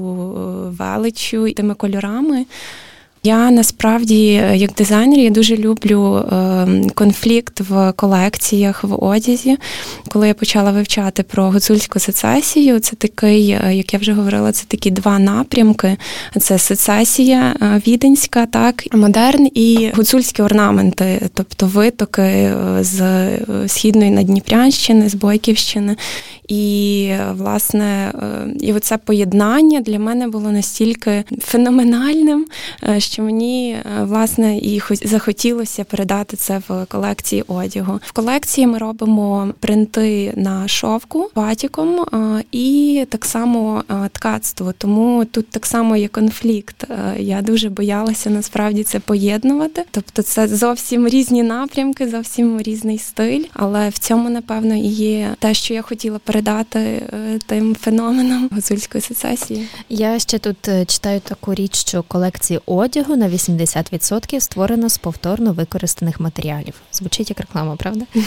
величчю 0.78 1.46
тими 1.56 1.74
кольорами. 1.74 2.46
Я 3.26 3.50
насправді, 3.50 4.32
як 4.54 4.72
дизайнер, 4.72 5.18
я 5.18 5.30
дуже 5.30 5.56
люблю 5.56 6.16
е, 6.16 6.66
конфлікт 6.94 7.60
в 7.60 7.92
колекціях 7.92 8.84
в 8.84 9.04
одязі. 9.04 9.56
Коли 10.08 10.28
я 10.28 10.34
почала 10.34 10.70
вивчати 10.70 11.22
про 11.22 11.50
гуцульську 11.50 11.98
сецесію, 11.98 12.78
це 12.78 12.96
такий, 12.96 13.50
е, 13.50 13.74
як 13.74 13.92
я 13.92 13.98
вже 13.98 14.12
говорила, 14.12 14.52
це 14.52 14.64
такі 14.68 14.90
два 14.90 15.18
напрямки: 15.18 15.96
це 16.40 16.58
сецесія 16.58 17.56
е, 17.62 17.80
віденська, 17.86 18.46
так 18.46 18.84
модерн 18.92 19.48
і 19.54 19.90
гуцульські 19.96 20.42
орнаменти, 20.42 21.30
тобто 21.34 21.66
витоки 21.66 22.52
з 22.80 23.28
східної 23.66 24.10
Надніпрянщини, 24.10 25.08
з 25.08 25.14
Бойківщини. 25.14 25.96
І 26.48 27.12
власне, 27.32 28.12
і 28.60 28.72
оце 28.72 28.98
поєднання 28.98 29.80
для 29.80 29.98
мене 29.98 30.28
було 30.28 30.50
настільки 30.50 31.24
феноменальним, 31.40 32.46
що 32.98 33.16
що 33.16 33.22
мені 33.22 33.70
е, 33.70 34.04
власне 34.04 34.58
і 34.58 34.82
захотілося 34.90 35.84
передати 35.84 36.36
це 36.36 36.62
в 36.68 36.86
колекції 36.88 37.44
одягу. 37.48 38.00
В 38.02 38.12
колекції 38.12 38.66
ми 38.66 38.78
робимо 38.78 39.54
принти 39.60 40.32
на 40.36 40.68
шовку 40.68 41.30
батіком 41.34 42.00
е, 42.00 42.44
і 42.52 43.06
так 43.08 43.24
само 43.24 43.84
е, 43.90 44.08
ткацтво. 44.12 44.72
Тому 44.78 45.24
тут 45.24 45.50
так 45.50 45.66
само 45.66 45.96
є 45.96 46.08
конфлікт. 46.08 46.84
Я 47.18 47.42
дуже 47.42 47.68
боялася 47.68 48.30
насправді 48.30 48.82
це 48.82 49.00
поєднувати. 49.00 49.84
Тобто, 49.90 50.22
це 50.22 50.48
зовсім 50.48 51.08
різні 51.08 51.42
напрямки, 51.42 52.08
зовсім 52.08 52.60
різний 52.60 52.98
стиль. 52.98 53.44
Але 53.52 53.88
в 53.88 53.98
цьому 53.98 54.30
напевно 54.30 54.74
і 54.74 54.86
є 54.86 55.34
те, 55.38 55.54
що 55.54 55.74
я 55.74 55.82
хотіла 55.82 56.18
передати 56.18 56.35
тим 57.46 57.74
феноменам 57.74 58.48
гуцульської 58.52 59.02
сецесії. 59.02 59.68
Я 59.88 60.18
ще 60.18 60.38
тут 60.38 60.56
читаю 60.86 61.20
таку 61.20 61.54
річ, 61.54 61.76
що 61.76 62.02
колекції 62.02 62.60
одягу 62.66 63.16
на 63.16 63.28
80% 63.28 64.40
створено 64.40 64.88
з 64.88 64.98
повторно 64.98 65.52
використаних 65.52 66.20
матеріалів. 66.20 66.74
Звучить 66.92 67.30
як 67.30 67.40
реклама, 67.40 67.76
правда? 67.76 68.04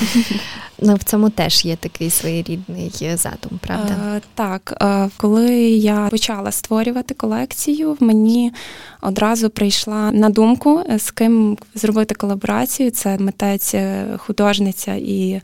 Ну 0.81 0.95
в 0.95 1.03
цьому 1.03 1.29
теж 1.29 1.65
є 1.65 1.75
такий 1.75 2.09
своєрідний 2.09 2.91
задум, 3.15 3.59
правда? 3.59 3.95
Е, 4.15 4.21
так, 4.35 4.77
е, 4.81 5.09
коли 5.17 5.55
я 5.69 6.07
почала 6.11 6.51
створювати 6.51 7.13
колекцію, 7.13 7.97
мені 7.99 8.53
одразу 9.01 9.49
прийшла 9.49 10.11
на 10.11 10.29
думку, 10.29 10.83
е, 10.89 10.99
з 10.99 11.11
ким 11.11 11.57
зробити 11.75 12.15
колаборацію. 12.15 12.91
Це 12.91 13.17
митець, 13.17 13.75
художниця 14.17 14.93
і 14.93 15.41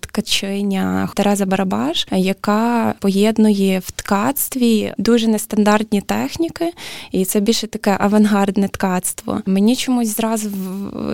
ткачиня 0.00 1.08
Тереза 1.14 1.46
Барабаш, 1.46 2.06
яка 2.10 2.94
поєднує 2.98 3.78
в 3.78 3.90
ткацтві 3.90 4.92
дуже 4.98 5.28
нестандартні 5.28 6.00
техніки, 6.00 6.72
і 7.12 7.24
це 7.24 7.40
більше 7.40 7.66
таке 7.66 7.96
авангардне 8.00 8.68
ткацтво. 8.68 9.42
Мені 9.46 9.76
чомусь 9.76 10.16
зразу 10.16 10.50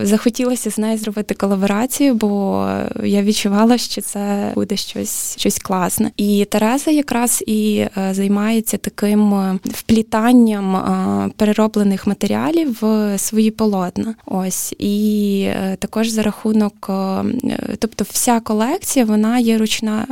захотілося 0.01 0.71
з 0.71 0.77
нею 0.77 0.97
зробити 0.97 1.33
колаборацію, 1.33 2.13
бо 2.15 2.67
я 3.03 3.23
відчувала, 3.23 3.77
що 3.77 4.01
це 4.01 4.51
буде 4.55 4.77
щось 4.77 5.37
щось 5.37 5.59
класне. 5.59 6.11
І 6.17 6.45
Тереза 6.45 6.91
якраз 6.91 7.43
і 7.47 7.85
е, 7.97 8.13
займається 8.13 8.77
таким 8.77 9.33
е, 9.33 9.59
вплітанням 9.63 10.75
е, 10.75 11.31
перероблених 11.67 12.07
матеріалів 12.07 12.77
в 12.81 13.17
свої 13.17 13.51
полотна. 13.51 14.15
Ось 14.25 14.75
і 14.79 15.49
також 15.79 16.09
за 16.09 16.23
рахунок, 16.23 16.89
тобто 17.79 18.05
вся 18.09 18.39
колекція, 18.39 19.05
вона 19.05 19.39
є 19.39 19.57
ручна, 19.57 20.05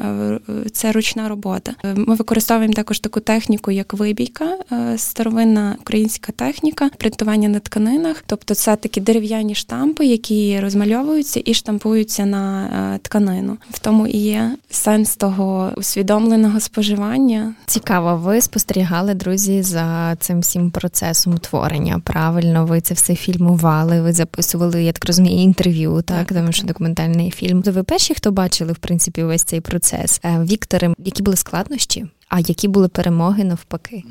це 0.71 0.91
ручна 0.91 1.29
робота. 1.29 1.71
Ми 1.95 2.15
використовуємо 2.15 2.73
також 2.73 2.99
таку 2.99 3.19
техніку, 3.19 3.71
як 3.71 3.93
вибійка, 3.93 4.57
старовинна 4.97 5.75
українська 5.79 6.31
техніка, 6.31 6.89
принтування 6.97 7.49
на 7.49 7.59
тканинах. 7.59 8.23
Тобто, 8.25 8.55
це 8.55 8.75
такі 8.75 9.01
дерев'яні 9.01 9.55
штампи, 9.55 10.05
які 10.05 10.59
розмальовуються 10.59 11.41
і 11.45 11.53
штампуються 11.53 12.25
на 12.25 12.99
тканину. 13.01 13.57
В 13.69 13.79
тому 13.79 14.07
і 14.07 14.17
є 14.17 14.55
сенс 14.69 15.15
того 15.15 15.71
усвідомленого 15.77 16.59
споживання. 16.59 17.53
Цікаво, 17.65 18.17
ви 18.17 18.41
спостерігали, 18.41 19.13
друзі, 19.13 19.61
за 19.61 20.15
цим 20.19 20.39
всім 20.39 20.71
процесом 20.71 21.37
творення. 21.47 22.01
Правильно, 22.03 22.65
ви 22.65 22.81
це 22.81 22.93
все 22.93 23.15
фільмували, 23.15 24.01
ви 24.01 24.13
записували, 24.13 24.83
я 24.83 24.91
так 24.91 25.05
розумію, 25.05 25.41
інтерв'ю, 25.41 26.01
так, 26.01 26.27
так 26.27 26.37
тому 26.37 26.51
що 26.51 26.67
документальний 26.67 27.31
фільм. 27.31 27.61
То 27.61 27.71
ви 27.71 27.83
перші, 27.83 28.13
хто 28.13 28.31
бачили 28.31 28.73
в 28.73 28.77
принципі 28.77 29.23
весь 29.23 29.43
цей 29.43 29.61
процес? 29.61 30.21
Е, 30.25 30.39
Вікторе, 30.39 30.93
які 30.97 31.23
були 31.23 31.37
складнощі, 31.37 32.05
а 32.29 32.39
які 32.39 32.67
були 32.67 32.87
перемоги 32.87 33.43
навпаки? 33.43 34.03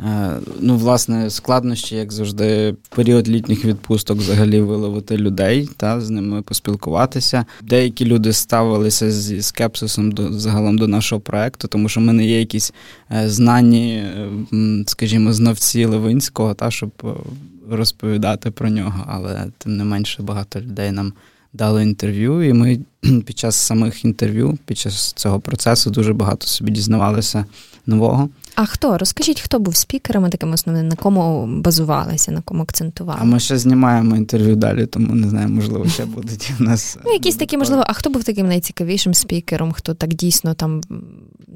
Е, 0.00 0.40
ну, 0.60 0.76
власне, 0.76 1.30
складнощі, 1.30 1.96
як 1.96 2.12
завжди, 2.12 2.72
в 2.72 2.96
період 2.96 3.28
літніх 3.28 3.64
відпусток 3.64 4.18
взагалі 4.18 4.60
виловити 4.60 5.16
людей 5.16 5.68
та 5.76 6.00
з 6.00 6.10
ними 6.10 6.42
поспілкуватися. 6.42 7.44
Деякі 7.62 8.04
люди 8.04 8.32
ставилися 8.32 9.10
зі 9.10 9.42
скепсисом 9.42 10.12
до 10.12 10.32
загалом 10.32 10.78
до 10.78 10.88
нашого 10.88 11.20
проекту, 11.20 11.68
тому 11.68 11.88
що 11.88 12.00
в 12.00 12.02
мене 12.02 12.26
є 12.26 12.38
якісь 12.38 12.72
е, 13.12 13.28
знані, 13.30 13.96
е, 13.96 14.28
скажімо, 14.86 15.32
знавці 15.32 15.84
Левинського, 15.84 16.54
та 16.54 16.70
щоб 16.70 16.90
розповідати 17.70 18.50
про 18.50 18.68
нього. 18.68 19.04
Але 19.08 19.46
тим 19.58 19.76
не 19.76 19.84
менше 19.84 20.22
багато 20.22 20.60
людей 20.60 20.90
нам 20.90 21.12
дали 21.52 21.82
інтерв'ю, 21.82 22.42
і 22.42 22.52
ми 22.52 22.78
під 23.26 23.38
час 23.38 23.56
самих 23.56 24.04
інтерв'ю, 24.04 24.58
під 24.66 24.78
час 24.78 25.12
цього 25.12 25.40
процесу 25.40 25.90
дуже 25.90 26.12
багато 26.12 26.46
собі 26.46 26.70
дізнавалися 26.70 27.44
нового. 27.86 28.28
А 28.56 28.66
хто? 28.66 28.98
Розкажіть, 28.98 29.40
хто 29.40 29.58
був 29.58 29.76
спікерами 29.76 30.28
таким 30.28 30.52
основним, 30.52 30.88
на 30.88 30.96
кому 30.96 31.46
базувалися, 31.46 32.32
на 32.32 32.40
кому 32.40 32.62
акцентували? 32.62 33.18
А 33.22 33.24
ми 33.24 33.40
ще 33.40 33.58
знімаємо 33.58 34.16
інтерв'ю 34.16 34.56
далі, 34.56 34.86
тому 34.86 35.14
не 35.14 35.28
знаю, 35.28 35.48
можливо, 35.48 35.88
ще 35.88 36.04
будуть 36.04 36.52
у 36.60 36.62
нас. 36.62 36.98
Ну, 37.04 37.12
якісь 37.12 37.36
такі, 37.36 37.58
можливо, 37.58 37.84
а 37.86 37.92
хто 37.92 38.10
був 38.10 38.24
таким 38.24 38.48
найцікавішим 38.48 39.14
спікером, 39.14 39.72
хто 39.72 39.94
так 39.94 40.14
дійсно 40.14 40.54
там 40.54 40.80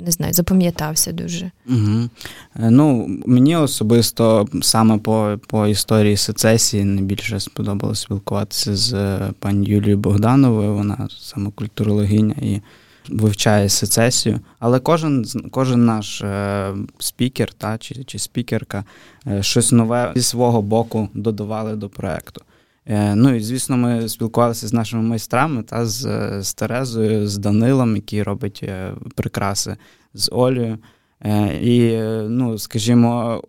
не 0.04 0.11
знаю, 0.11 0.33
запам'ятався 0.33 1.12
дуже? 1.12 1.50
Угу. 1.69 2.09
Ну, 2.54 3.09
мені 3.26 3.57
особисто 3.57 4.49
саме 4.62 4.99
по 4.99 5.38
по 5.47 5.66
історії 5.66 6.16
сецесії 6.16 6.85
найбільше 6.85 7.40
сподобалося 7.40 8.02
спілкуватися 8.02 8.76
з 8.76 8.92
е, 8.92 9.33
пані 9.38 9.66
Юлією 9.66 9.99
Богдановою. 9.99 10.75
Вона 10.75 11.09
саме 11.21 11.50
культурологиня 11.50 12.35
і 12.42 12.61
вивчає 13.09 13.69
сецесію, 13.69 14.40
але 14.59 14.80
кожен 14.80 15.25
кожен 15.50 15.85
наш 15.87 16.23
е, 16.23 16.75
спікер 16.99 17.52
та, 17.52 17.78
чи 17.78 18.04
чи 18.04 18.19
спікерка 18.19 18.85
е, 19.26 19.42
щось 19.42 19.73
нове 19.73 20.12
зі 20.16 20.23
свого 20.23 20.62
боку 20.62 21.09
додавали 21.14 21.76
до 21.76 21.88
проєкту. 21.88 22.42
Е, 22.87 23.14
ну 23.14 23.35
і 23.35 23.40
звісно, 23.40 23.76
ми 23.76 24.09
спілкувалися 24.09 24.69
з 24.69 24.73
нашими 24.73 25.02
майстрами 25.02 25.62
та 25.62 25.87
з, 25.87 26.02
з 26.42 26.54
Терезою, 26.54 27.28
з 27.28 27.38
Данилом, 27.38 27.97
який 27.97 28.23
робить 28.23 28.61
е, 28.62 28.92
прикраси, 29.14 29.76
з 30.14 30.30
Олею. 30.33 30.78
Е, 31.21 31.59
і, 31.62 31.99
ну, 32.28 32.59
скажімо, 32.59 33.42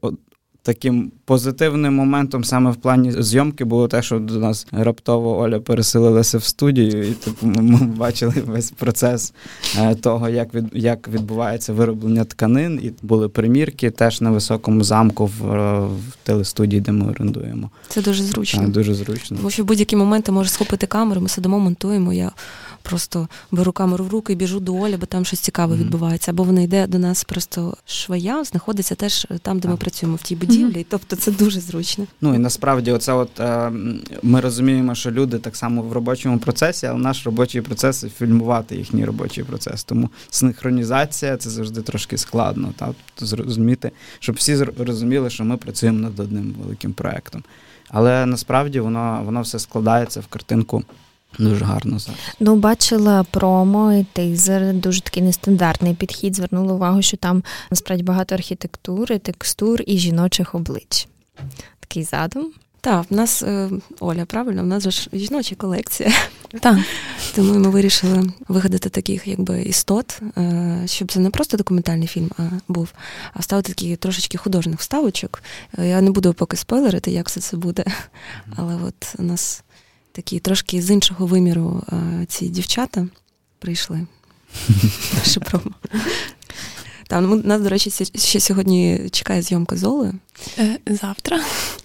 таким 0.63 1.11
позитивним 1.25 1.95
моментом 1.95 2.43
саме 2.43 2.71
в 2.71 2.75
плані 2.75 3.11
зйомки 3.23 3.63
було 3.63 3.87
те, 3.87 4.01
що 4.01 4.19
до 4.19 4.39
нас 4.39 4.67
раптово 4.71 5.39
Оля 5.39 5.59
переселилася 5.59 6.37
в 6.37 6.43
студію, 6.43 7.09
і 7.09 7.11
типу, 7.11 7.47
ми 7.47 7.77
бачили 7.85 8.33
весь 8.45 8.71
процес 8.71 9.33
е, 9.77 9.95
того, 9.95 10.29
як 10.29 10.53
від 10.53 10.65
як 10.73 11.07
відбувається 11.07 11.73
вироблення 11.73 12.23
тканин, 12.23 12.79
і 12.83 12.91
були 13.01 13.29
примірки 13.29 13.91
теж 13.91 14.21
на 14.21 14.31
високому 14.31 14.83
замку 14.83 15.25
в, 15.25 15.41
в 15.85 16.15
телестудії, 16.23 16.81
де 16.81 16.91
ми 16.91 17.09
орендуємо. 17.11 17.69
Це 17.87 18.01
дуже 18.01 18.23
зручно. 18.23 18.61
Так, 18.61 18.71
дуже 18.71 18.93
зручно. 18.93 19.37
Тому 19.37 19.49
що 19.49 19.63
в 19.63 19.65
будь-які 19.65 19.95
моменти 19.95 20.31
можеш 20.31 20.53
схопити 20.53 20.87
камеру, 20.87 21.21
ми 21.21 21.29
сидимо, 21.29 21.59
монтуємо. 21.59 22.13
Я 22.13 22.31
просто 22.81 23.27
беру 23.51 23.71
камеру 23.71 24.05
в 24.05 24.09
руки 24.09 24.33
і 24.33 24.35
біжу 24.35 24.59
до 24.59 24.75
Олі, 24.75 24.97
бо 24.97 25.05
там 25.05 25.25
щось 25.25 25.39
цікаве 25.39 25.75
mm-hmm. 25.75 25.79
відбувається. 25.79 26.31
Або 26.31 26.43
вона 26.43 26.61
йде 26.61 26.87
до 26.87 26.99
нас 26.99 27.23
просто 27.23 27.77
швая, 27.85 28.43
знаходиться 28.43 28.95
теж 28.95 29.27
там, 29.41 29.59
де 29.59 29.67
ми 29.67 29.77
працюємо, 29.77 30.15
в 30.15 30.21
тій 30.21 30.35
будівлі. 30.35 30.50
Mm-hmm. 30.51 30.85
Тобто 30.89 31.15
це 31.15 31.31
дуже 31.31 31.59
зручно. 31.59 32.05
Ну 32.21 32.35
і 32.35 32.37
насправді, 32.37 32.91
оце 32.91 33.13
от 33.13 33.39
е, 33.39 33.71
ми 34.23 34.41
розуміємо, 34.41 34.95
що 34.95 35.11
люди 35.11 35.39
так 35.39 35.55
само 35.55 35.81
в 35.81 35.93
робочому 35.93 36.39
процесі, 36.39 36.85
але 36.85 36.99
наш 36.99 37.25
робочий 37.25 37.61
процес 37.61 38.05
фільмувати 38.17 38.75
їхній 38.75 39.05
робочий 39.05 39.43
процес. 39.43 39.83
Тому 39.83 40.09
синхронізація 40.29 41.37
це 41.37 41.49
завжди 41.49 41.81
трошки 41.81 42.17
складно. 42.17 42.73
Так? 42.75 42.95
Зрозуміти, 43.17 43.91
щоб 44.19 44.35
всі 44.35 44.63
розуміли, 44.63 45.29
що 45.29 45.43
ми 45.43 45.57
працюємо 45.57 45.99
над 45.99 46.19
одним 46.19 46.55
великим 46.63 46.93
проектом. 46.93 47.43
Але 47.89 48.25
насправді 48.25 48.79
воно 48.79 49.21
воно 49.25 49.41
все 49.41 49.59
складається 49.59 50.19
в 50.19 50.27
картинку 50.27 50.83
Дуже 51.39 51.65
гарно 51.65 51.99
зараз. 51.99 52.19
Ну, 52.39 52.55
бачила 52.55 53.23
промо 53.23 53.93
і 53.93 54.03
тизер, 54.03 54.73
дуже 54.73 55.01
такий 55.01 55.23
нестандартний 55.23 55.93
підхід. 55.93 56.35
Звернула 56.35 56.73
увагу, 56.73 57.01
що 57.01 57.17
там 57.17 57.43
насправді 57.71 58.03
багато 58.03 58.35
архітектури, 58.35 59.19
текстур 59.19 59.81
і 59.85 59.97
жіночих 59.97 60.55
облич. 60.55 61.07
Такий 61.79 62.03
задум. 62.03 62.51
Так, 62.81 63.05
в 63.09 63.13
нас 63.13 63.43
е, 63.43 63.69
Оля, 63.99 64.25
правильно, 64.25 64.63
в 64.63 64.67
нас 64.67 64.89
ж 64.89 65.09
жіноча 65.13 65.55
колекція. 65.55 66.11
Так. 66.61 66.77
Тому 67.35 67.53
ми 67.53 67.69
вирішили 67.69 68.31
вигадати 68.47 68.89
таких 68.89 69.27
якби 69.27 69.61
істот, 69.61 70.21
е, 70.37 70.83
щоб 70.85 71.11
це 71.11 71.19
не 71.19 71.29
просто 71.29 71.57
документальний 71.57 72.07
фільм 72.07 72.29
а 72.37 72.43
був, 72.67 72.93
а 73.33 73.39
вставити 73.39 73.73
такі 73.73 73.95
трошечки 73.95 74.37
художніх 74.37 74.79
вставочок. 74.79 75.43
Е, 75.77 75.87
я 75.87 76.01
не 76.01 76.11
буду 76.11 76.33
поки 76.33 76.57
спойлерити, 76.57 77.11
як 77.11 77.27
все 77.27 77.41
це 77.41 77.57
буде. 77.57 77.85
Але 78.55 78.75
от 78.75 79.15
у 79.17 79.23
нас 79.23 79.63
такі 80.11 80.39
трошки 80.39 80.81
з 80.81 80.89
іншого 80.89 81.25
виміру 81.25 81.83
ці 82.27 82.49
дівчата 82.49 83.07
прийшли. 83.59 84.07
Наше 85.13 85.39
промо. 85.39 85.71
Там 87.07 87.29
ну, 87.29 87.41
нас, 87.45 87.61
до 87.61 87.69
речі, 87.69 87.91
ще 88.15 88.39
сьогодні 88.39 89.09
чекає 89.11 89.41
зйомка 89.41 89.77
Золи. 89.77 90.13
Е, 90.57 90.79
завтра. 90.85 91.39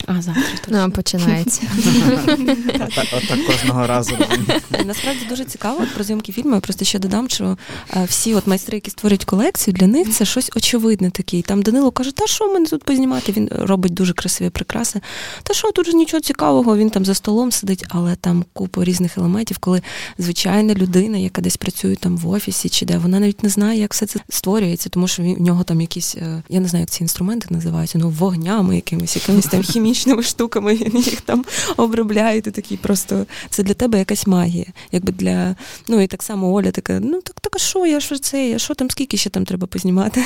А, 0.06 0.22
завтра 0.22 0.42
Ну, 0.68 0.90
починається. 0.90 1.62
Отак 3.12 3.46
кожного 3.46 3.86
разу. 3.86 4.12
Насправді 4.84 5.20
дуже 5.28 5.44
цікаво 5.44 5.80
про 5.94 6.04
зйомки 6.04 6.32
фільму. 6.32 6.54
Я 6.54 6.60
просто 6.60 6.84
ще 6.84 6.98
додам, 6.98 7.28
що 7.28 7.58
е, 7.96 8.04
всі 8.08 8.34
от 8.34 8.46
майстри, 8.46 8.76
які 8.76 8.90
створюють 8.90 9.25
колекцію, 9.25 9.75
для 9.75 9.86
них 9.86 10.10
це 10.10 10.25
щось 10.25 10.50
очевидне 10.56 11.10
таке. 11.10 11.42
Там 11.42 11.62
Данило 11.62 11.90
каже, 11.90 12.12
та 12.12 12.26
що 12.26 12.52
мене 12.52 12.66
тут 12.66 12.84
познімати? 12.84 13.32
Він 13.32 13.48
робить 13.52 13.94
дуже 13.94 14.12
красиві 14.12 14.50
прикраси. 14.50 15.00
Та 15.42 15.54
що 15.54 15.72
тут 15.72 15.86
ж 15.86 15.92
нічого 15.96 16.20
цікавого, 16.20 16.76
він 16.76 16.90
там 16.90 17.04
за 17.04 17.14
столом 17.14 17.52
сидить, 17.52 17.84
але 17.88 18.16
там 18.16 18.44
купа 18.52 18.84
різних 18.84 19.18
елементів, 19.18 19.58
коли 19.58 19.82
звичайна 20.18 20.75
людина, 20.75 21.18
яка 21.18 21.42
десь 21.42 21.56
працює 21.56 21.96
там 21.96 22.16
в 22.16 22.28
офісі 22.28 22.68
чи 22.68 22.86
де, 22.86 22.98
вона 22.98 23.20
навіть 23.20 23.42
не 23.42 23.48
знає, 23.48 23.80
як 23.80 23.92
все 23.92 24.06
це 24.06 24.20
створюється, 24.28 24.88
тому 24.88 25.08
що 25.08 25.22
в 25.22 25.40
нього 25.40 25.64
там 25.64 25.80
якісь, 25.80 26.14
е, 26.16 26.42
я 26.48 26.60
не 26.60 26.68
знаю, 26.68 26.82
як 26.82 26.90
ці 26.90 27.02
інструменти 27.02 27.46
називаються, 27.50 27.98
ну 27.98 28.08
вогнями, 28.10 28.75
якимись 28.75 29.16
якимись 29.16 29.46
там 29.46 29.62
хімічними 29.72 29.95
штуками, 30.22 30.74
їх 30.94 31.20
там 31.20 31.44
обробляє. 31.76 32.40
Ти 32.40 32.50
такий 32.50 32.76
просто 32.76 33.26
це 33.50 33.62
для 33.62 33.74
тебе 33.74 33.98
якась 33.98 34.26
магія. 34.26 34.66
Якби 34.92 35.12
для 35.12 35.56
ну 35.88 36.00
і 36.00 36.06
так 36.06 36.22
само 36.22 36.52
Оля 36.52 36.70
така, 36.70 37.00
ну 37.00 37.20
так 37.20 37.40
так 37.40 37.56
а 37.56 37.58
що, 37.58 37.86
я 37.86 38.00
що 38.00 38.18
це, 38.18 38.48
я 38.48 38.58
що 38.58 38.74
там, 38.74 38.90
скільки 38.90 39.16
ще 39.16 39.30
там 39.30 39.44
треба 39.44 39.66
познімати? 39.66 40.24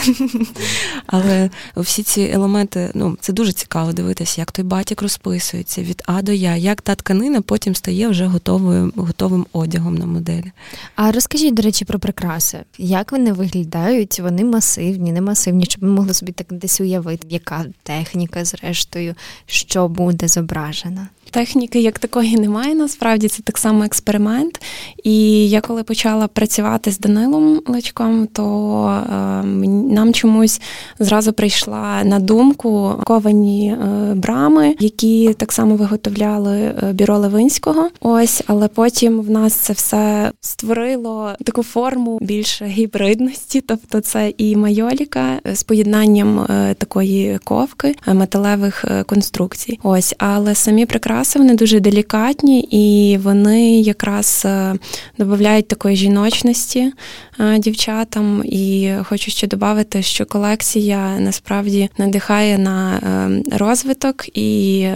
Але 1.07 1.51
всі 1.77 2.03
ці 2.03 2.23
елементи, 2.23 2.91
ну 2.95 3.17
це 3.21 3.33
дуже 3.33 3.53
цікаво 3.53 3.93
дивитися, 3.93 4.41
як 4.41 4.53
той 4.53 4.65
батік 4.65 5.03
розписується 5.03 5.83
від 5.83 6.03
А 6.07 6.23
до 6.23 6.33
Я, 6.33 6.57
як 6.57 6.83
та 6.83 6.95
тканина 6.95 7.41
потім 7.41 7.75
стає 7.75 8.09
вже 8.09 8.27
готовою, 8.27 8.93
готовим 8.97 9.47
одягом 9.53 9.95
на 9.95 10.07
моделі. 10.07 10.53
А 10.95 11.13
розкажіть, 11.13 11.55
до 11.55 11.63
речі, 11.63 11.85
про 11.85 11.99
прикраси. 11.99 12.59
Як 12.79 13.13
вони 13.13 13.33
виглядають? 13.33 14.21
Вони 14.21 14.45
масивні, 14.45 15.13
не 15.13 15.21
масивні, 15.21 15.65
щоб 15.65 15.83
ми 15.83 15.91
могли 15.91 16.15
собі 16.15 16.33
так 16.33 16.47
десь 16.51 16.81
уявити, 16.81 17.27
яка 17.31 17.67
техніка, 17.83 18.45
зрештою, 18.45 19.15
що 19.61 19.89
буде 19.89 20.29
зображена. 20.29 21.09
Техніки 21.31 21.81
як 21.81 21.99
такої 21.99 22.37
немає, 22.37 22.75
насправді 22.75 23.29
це 23.29 23.43
так 23.43 23.59
само 23.59 23.85
експеримент. 23.85 24.61
І 25.05 25.49
я 25.49 25.61
коли 25.61 25.83
почала 25.83 26.29
працювати 26.29 26.91
з 26.91 26.99
Данилом 26.99 27.63
Личком, 27.67 28.27
то 28.27 28.87
е, 28.87 29.47
нам 29.67 30.13
чомусь 30.13 30.61
зразу 30.99 31.33
прийшла 31.33 32.05
на 32.05 32.19
думку 32.19 32.95
ковані 33.05 33.73
е, 33.73 34.15
брами, 34.15 34.77
які 34.81 35.35
так 35.35 35.53
само 35.53 35.77
виготовляли 35.77 36.59
е, 36.59 36.93
бюро 36.93 37.19
Левинського. 37.19 37.89
Ось, 38.01 38.43
але 38.47 38.69
потім 38.69 39.21
в 39.21 39.31
нас 39.31 39.53
це 39.53 39.73
все 39.73 40.33
створило 40.41 41.33
таку 41.45 41.63
форму 41.63 42.19
більше 42.23 42.67
гібридності, 42.67 43.61
тобто 43.61 44.01
це 44.01 44.33
і 44.39 44.57
майоліка 44.57 45.41
з 45.55 45.63
поєднанням 45.63 46.41
е, 46.41 46.75
такої 46.75 47.39
ковки 47.45 47.97
е, 48.07 48.15
металевих 48.15 48.85
е, 48.85 49.05
конструкцій. 49.05 49.79
Ось, 49.83 50.15
але 50.19 50.55
самі 50.55 50.87
прикраси 50.87 51.20
прикраси, 51.21 51.39
вони 51.39 51.55
дуже 51.55 51.81
делікатні 51.81 52.61
і 52.61 53.19
вони 53.19 53.81
якраз 53.81 54.43
е, 54.47 54.75
додають 55.19 55.69
такої 55.69 55.97
жіночності 55.97 56.93
е, 57.41 57.59
дівчатам. 57.59 58.43
І 58.45 58.93
хочу 59.03 59.31
ще 59.31 59.47
додати, 59.47 60.03
що 60.03 60.27
колекція 60.27 61.19
насправді 61.19 61.91
надихає 61.99 62.59
на 62.59 62.97
е, 62.97 63.57
розвиток 63.59 64.39
і 64.39 64.89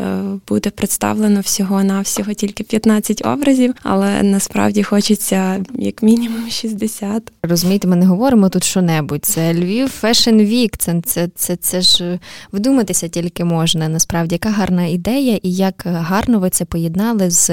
буде 0.48 0.70
представлено 0.70 1.40
всього 1.40 1.84
на 1.84 2.00
всього 2.00 2.32
тільки 2.34 2.64
15 2.64 3.26
образів, 3.26 3.74
але 3.82 4.22
насправді 4.22 4.82
хочеться 4.82 5.64
як 5.74 6.02
мінімум 6.02 6.50
60. 6.50 7.32
Розумієте, 7.42 7.88
ми 7.88 7.96
не 7.96 8.06
говоримо 8.06 8.48
тут 8.48 8.64
що-небудь. 8.64 9.24
Це 9.24 9.54
Львів 9.54 9.90
Fashion 10.02 10.36
Week, 10.36 10.74
це, 10.78 11.00
це, 11.04 11.28
це, 11.34 11.56
це 11.56 11.80
ж 11.80 12.18
вдуматися 12.52 13.08
тільки 13.08 13.44
можна. 13.44 13.88
Насправді, 13.88 14.34
яка 14.34 14.48
гарна 14.48 14.86
ідея 14.86 15.38
і 15.42 15.52
як 15.52 15.82
гарно 15.86 16.13
гарно 16.14 16.38
ви 16.38 16.50
це 16.50 16.64
поєднали 16.64 17.30
з 17.30 17.50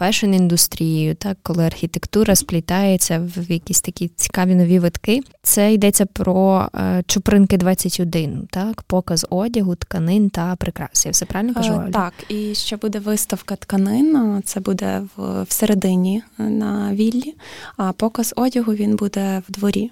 фешн-індустрією, 0.00 1.14
так 1.14 1.38
коли 1.42 1.64
архітектура 1.64 2.34
сплітається 2.34 3.28
в 3.36 3.50
якісь 3.50 3.80
такі 3.80 4.08
цікаві 4.08 4.54
нові 4.54 4.78
витки. 4.78 5.20
Це 5.42 5.72
йдеться 5.72 6.06
про 6.06 6.68
е, 6.74 7.02
Чупринки 7.06 7.56
21, 7.56 8.48
так, 8.50 8.82
показ 8.82 9.26
одягу, 9.30 9.74
тканин 9.76 10.30
та 10.30 10.56
прикрас. 10.56 11.06
Я 11.06 11.12
все 11.12 11.24
правильно 11.24 11.54
кажу? 11.54 11.72
Оля? 11.72 11.90
Так, 11.92 12.12
і 12.28 12.54
ще 12.54 12.76
буде 12.76 12.98
виставка 12.98 13.56
тканин. 13.56 14.42
Це 14.44 14.60
буде 14.60 15.02
в 15.16 15.42
всередині 15.42 16.22
е, 16.38 16.42
на 16.42 16.94
віллі, 16.94 17.34
а 17.76 17.92
показ 17.92 18.34
одягу 18.36 18.72
він 18.72 18.96
буде 18.96 19.42
в 19.48 19.52
дворі. 19.52 19.90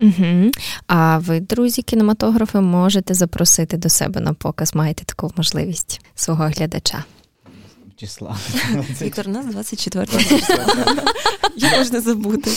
Угу. 0.00 0.50
А 0.86 1.18
ви, 1.18 1.40
друзі, 1.40 1.82
кінематографи, 1.82 2.60
можете 2.60 3.14
запросити 3.14 3.76
до 3.76 3.88
себе 3.88 4.20
на 4.20 4.32
показ, 4.32 4.74
маєте 4.74 5.04
таку 5.04 5.32
можливість 5.36 6.00
свого 6.14 6.44
глядача 6.44 7.04
числа. 8.02 8.36
Віктор, 9.02 9.28
у 9.28 9.30
нас 9.30 9.46
24 9.46 10.06
числа. 10.28 10.66
Я 11.56 11.78
можна 11.78 12.00
забути? 12.00 12.50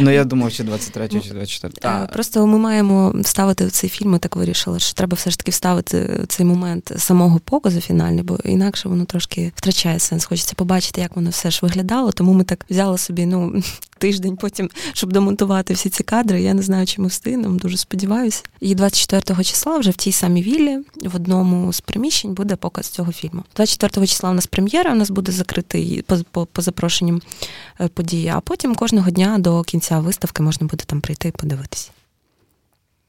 Ну, 0.00 0.10
я 0.10 0.24
думав, 0.24 0.52
чи 0.52 0.64
23 0.64 1.08
чи 1.08 1.30
24. 1.30 1.72
Е, 1.84 2.08
просто 2.12 2.46
ми 2.46 2.58
маємо 2.58 3.14
вставити 3.14 3.66
в 3.66 3.70
цей 3.70 3.90
фільм, 3.90 4.10
ми 4.10 4.18
так 4.18 4.36
вирішили, 4.36 4.80
що 4.80 4.94
треба 4.94 5.14
все 5.14 5.30
ж 5.30 5.38
таки 5.38 5.50
вставити 5.50 6.24
цей 6.28 6.46
момент 6.46 6.92
самого 6.96 7.38
показу 7.38 7.80
фінальний, 7.80 8.22
бо 8.22 8.38
інакше 8.44 8.88
воно 8.88 9.04
трошки 9.04 9.52
втрачає 9.56 9.98
сенс. 9.98 10.24
Хочеться 10.24 10.54
побачити, 10.54 11.00
як 11.00 11.16
воно 11.16 11.30
все 11.30 11.50
ж 11.50 11.58
виглядало. 11.62 12.12
Тому 12.12 12.32
ми 12.32 12.44
так 12.44 12.66
взяли 12.70 12.98
собі, 12.98 13.26
ну, 13.26 13.62
тиждень 13.98 14.36
потім, 14.36 14.70
щоб 14.92 15.12
домонтувати 15.12 15.74
всі 15.74 15.90
ці 15.90 16.02
кадри. 16.02 16.42
Я 16.42 16.54
не 16.54 16.62
знаю, 16.62 16.86
чи 16.86 17.02
ми 17.02 17.08
встигнемо, 17.08 17.58
дуже 17.58 17.76
сподіваюся. 17.76 18.42
І 18.60 18.74
24 18.74 19.44
числа 19.44 19.78
вже 19.78 19.90
в 19.90 19.96
тій 19.96 20.12
самій 20.12 20.42
віллі 20.42 20.78
в 21.04 21.16
одному 21.16 21.72
з 21.72 21.80
приміщень 21.80 22.34
буде 22.34 22.56
показ 22.56 22.86
цього 22.88 23.12
фільму. 23.12 23.44
24 23.56 24.06
числа 24.06 24.30
у 24.30 24.34
нас 24.34 24.46
прем'єра, 24.46 24.92
у 24.92 24.94
нас 24.94 25.10
буде 25.10 25.32
закритий 25.32 26.04
по, 26.30 26.46
по, 26.46 26.62
запрошенням 26.62 27.22
е, 27.80 27.88
події, 27.88 28.28
а 28.28 28.40
потім 28.40 28.74
кожного 28.74 29.10
дня 29.10 29.38
до 29.38 29.62
кінця 29.62 30.00
виставки 30.00 30.42
можна 30.42 30.66
буде 30.66 30.84
там 30.86 31.00
прийти 31.00 31.28
і 31.28 31.32
подивитися. 31.32 31.90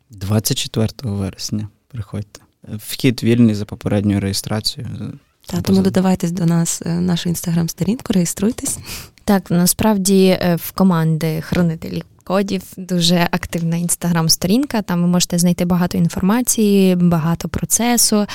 24 0.10 0.89
вересня. 1.04 1.67
Приходьте. 1.88 2.41
Вхід 2.63 3.23
вільний 3.23 3.56
за 3.56 3.65
попередньою 3.65 4.19
реєстрацією. 4.19 5.19
Та, 5.52 5.62
тому 5.62 5.82
додавайтесь 5.82 6.32
до 6.32 6.46
нас 6.46 6.82
е, 6.86 6.90
нашу 6.90 7.30
інстаграм-сторінку, 7.30 8.14
реєструйтесь. 8.14 8.78
Так, 9.24 9.52
насправді 9.52 10.26
е, 10.26 10.56
в 10.56 10.72
команди 10.72 11.42
хранителі 11.42 12.04
кодів 12.30 12.62
дуже 12.78 13.28
активна 13.32 13.78
інстаграм-сторінка. 13.78 14.82
Там 14.82 15.02
ви 15.02 15.08
можете 15.08 15.38
знайти 15.38 15.65
багато 15.65 15.98
інформації, 15.98 16.96
багато 16.96 17.50
процесу. 17.50 18.26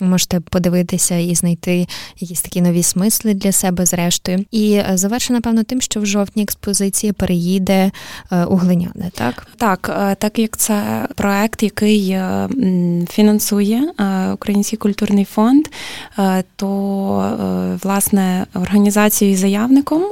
Можете 0.00 0.40
подивитися 0.40 1.16
і 1.16 1.34
знайти 1.34 1.86
якісь 2.18 2.42
такі 2.42 2.60
нові 2.60 2.82
смисли 2.82 3.34
для 3.34 3.52
себе, 3.52 3.86
зрештою. 3.86 4.44
І 4.50 4.72
е, 4.72 4.86
завершу, 4.94 5.32
напевно, 5.32 5.62
тим, 5.62 5.80
що 5.80 6.00
в 6.00 6.06
жовтні 6.06 6.42
експозиція 6.42 7.12
переїде 7.12 7.90
е, 8.32 8.44
у 8.44 8.56
глиняне, 8.56 9.10
так? 9.14 9.46
Так, 9.56 9.96
е, 10.00 10.14
так 10.14 10.38
як 10.38 10.56
це 10.56 11.08
проект, 11.14 11.62
який 11.62 12.18
фінансує 13.10 13.92
Український 14.34 14.78
культурний 14.78 15.24
фонд, 15.24 15.64
то 16.56 17.78
власне 17.82 18.46
організацією 18.54 19.36
заявником 19.36 20.02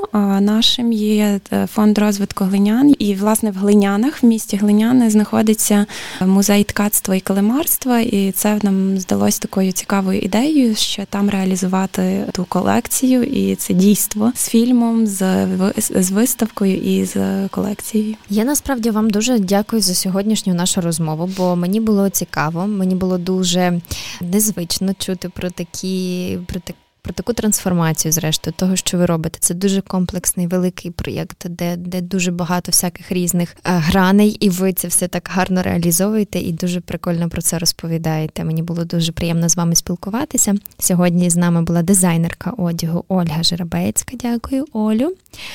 нашим 0.41 0.93
є 0.93 1.41
фонд 1.67 1.99
розвитку 1.99 2.45
глинян. 2.45 2.95
І 2.99 3.15
власне 3.15 3.32
в 3.41 3.57
глинянах 3.57 4.23
в 4.23 4.27
місті 4.27 4.57
Глиняни 4.57 5.11
знаходиться 5.11 5.87
музей 6.21 6.65
ткацтва 6.65 7.15
і 7.15 7.21
калимарства, 7.21 8.01
і 8.01 8.33
це 8.33 8.59
нам 8.63 8.99
здалось 8.99 9.39
такою 9.39 9.73
цікавою 9.73 10.21
ідеєю, 10.21 10.75
що 10.75 11.05
там 11.05 11.31
реалізувати 11.31 12.25
ту 12.33 12.45
колекцію 12.45 13.23
і 13.23 13.55
це 13.55 13.75
дійство 13.75 14.33
з 14.35 14.49
фільмом, 14.49 15.07
з 15.07 15.47
з 15.77 16.11
виставкою 16.11 16.77
і 16.77 17.05
з 17.05 17.49
колекцією. 17.49 18.15
Я 18.31 18.45
насправді 18.45 18.91
вам 18.91 19.11
дуже 19.11 19.39
дякую 19.39 19.83
за 19.83 19.95
сьогоднішню 19.95 20.55
нашу 20.55 20.81
розмову, 20.81 21.31
бо 21.37 21.57
мені 21.57 21.81
було 21.81 22.09
цікаво, 22.09 22.67
мені 22.67 22.95
було 22.95 23.19
дуже 23.19 23.81
незвично 24.21 24.95
чути 24.99 25.29
про 25.29 25.51
такі 25.51 26.39
про 26.47 26.61
такі 26.61 26.82
про 27.03 27.13
таку 27.13 27.33
трансформацію, 27.33 28.13
зрештою, 28.13 28.55
того, 28.59 28.77
що 28.77 28.99
ви 28.99 29.07
робите. 29.07 29.39
Це 29.41 29.55
дуже 29.55 29.81
комплексний 29.81 30.47
великий 30.47 30.91
проєкт, 30.91 31.47
де 31.49 31.77
де 31.77 32.01
дуже 32.01 32.31
багато 32.31 32.73
всяких 32.73 33.13
різних 33.13 33.57
е, 33.65 33.71
граней, 33.73 34.29
і 34.29 34.51
ви 34.51 34.73
це 34.73 34.89
все 34.89 35.09
так 35.09 35.31
гарно 35.33 35.63
реалізовуєте 35.63 36.39
і 36.39 36.53
дуже 36.53 36.81
прикольно 36.81 37.29
про 37.29 37.43
це 37.43 37.59
розповідаєте. 37.59 38.45
Мені 38.45 38.63
було 38.63 38.85
дуже 38.85 39.13
приємно 39.13 39.49
з 39.49 39.57
вами 39.57 39.75
спілкуватися. 39.75 40.55
Сьогодні 40.79 41.31
з 41.31 41.37
нами 41.37 41.63
була 41.63 41.83
дизайнерка 41.83 42.51
одягу 42.51 43.05
Ольга 43.09 43.43
Жеребецька. 43.43 44.17
Дякую, 44.17 44.65
Олю. 44.73 45.15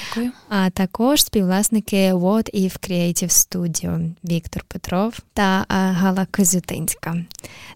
Дякую. 0.10 0.32
А 0.50 0.70
також 0.70 1.24
співвласники 1.24 2.14
What 2.14 2.56
If 2.56 2.90
Creative 2.90 3.30
Studio 3.30 4.12
Віктор 4.24 4.64
Петров 4.68 5.20
та 5.34 5.60
е, 5.60 5.66
Гала 5.74 6.28
Козютинська. 6.32 7.16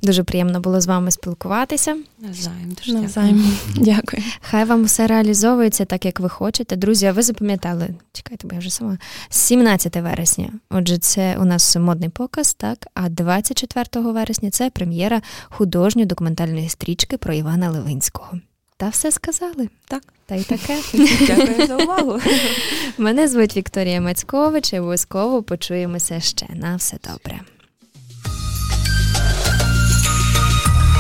Дуже 0.03 0.23
приємно 0.23 0.59
було 0.59 0.81
з 0.81 0.87
вами 0.87 1.11
спілкуватися. 1.11 1.97
Навзаєм, 2.19 2.75
дуже 2.77 2.93
Навзаєм. 2.93 3.57
Дякую. 3.75 4.23
Хай 4.41 4.65
вам 4.65 4.83
все 4.83 5.07
реалізовується 5.07 5.85
так, 5.85 6.05
як 6.05 6.19
ви 6.19 6.29
хочете. 6.29 6.75
Друзі, 6.75 7.05
а 7.05 7.11
ви 7.11 7.21
запам'ятали? 7.21 7.87
Чекайте, 8.13 8.47
бо 8.47 8.53
я 8.53 8.59
вже 8.59 8.69
сама 8.69 8.97
17 9.29 9.95
вересня. 9.95 10.49
Отже, 10.69 10.97
це 10.97 11.37
у 11.39 11.45
нас 11.45 11.75
модний 11.75 12.09
показ, 12.09 12.53
так. 12.53 12.87
А 12.93 13.09
24 13.09 14.11
вересня 14.11 14.49
це 14.49 14.69
прем'єра 14.69 15.21
художньо-документальної 15.49 16.69
стрічки 16.69 17.17
про 17.17 17.33
Івана 17.33 17.69
Левинського. 17.69 18.39
Та 18.77 18.89
все 18.89 19.11
сказали. 19.11 19.69
Так. 19.87 20.03
Та 20.25 20.35
й 20.35 20.43
таке. 20.43 20.77
Дякую 21.27 21.67
за 21.67 21.77
увагу. 21.77 22.19
Мене 22.97 23.27
звуть 23.27 23.57
Вікторія 23.57 24.01
Мацькович 24.01 24.73
і 24.73 24.79
обов'язково 24.79 25.43
почуємося 25.43 26.19
ще. 26.19 26.47
На 26.55 26.75
все 26.75 26.97
добре. 27.03 27.39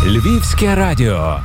Львівське 0.05 0.75
радіо. 0.75 1.39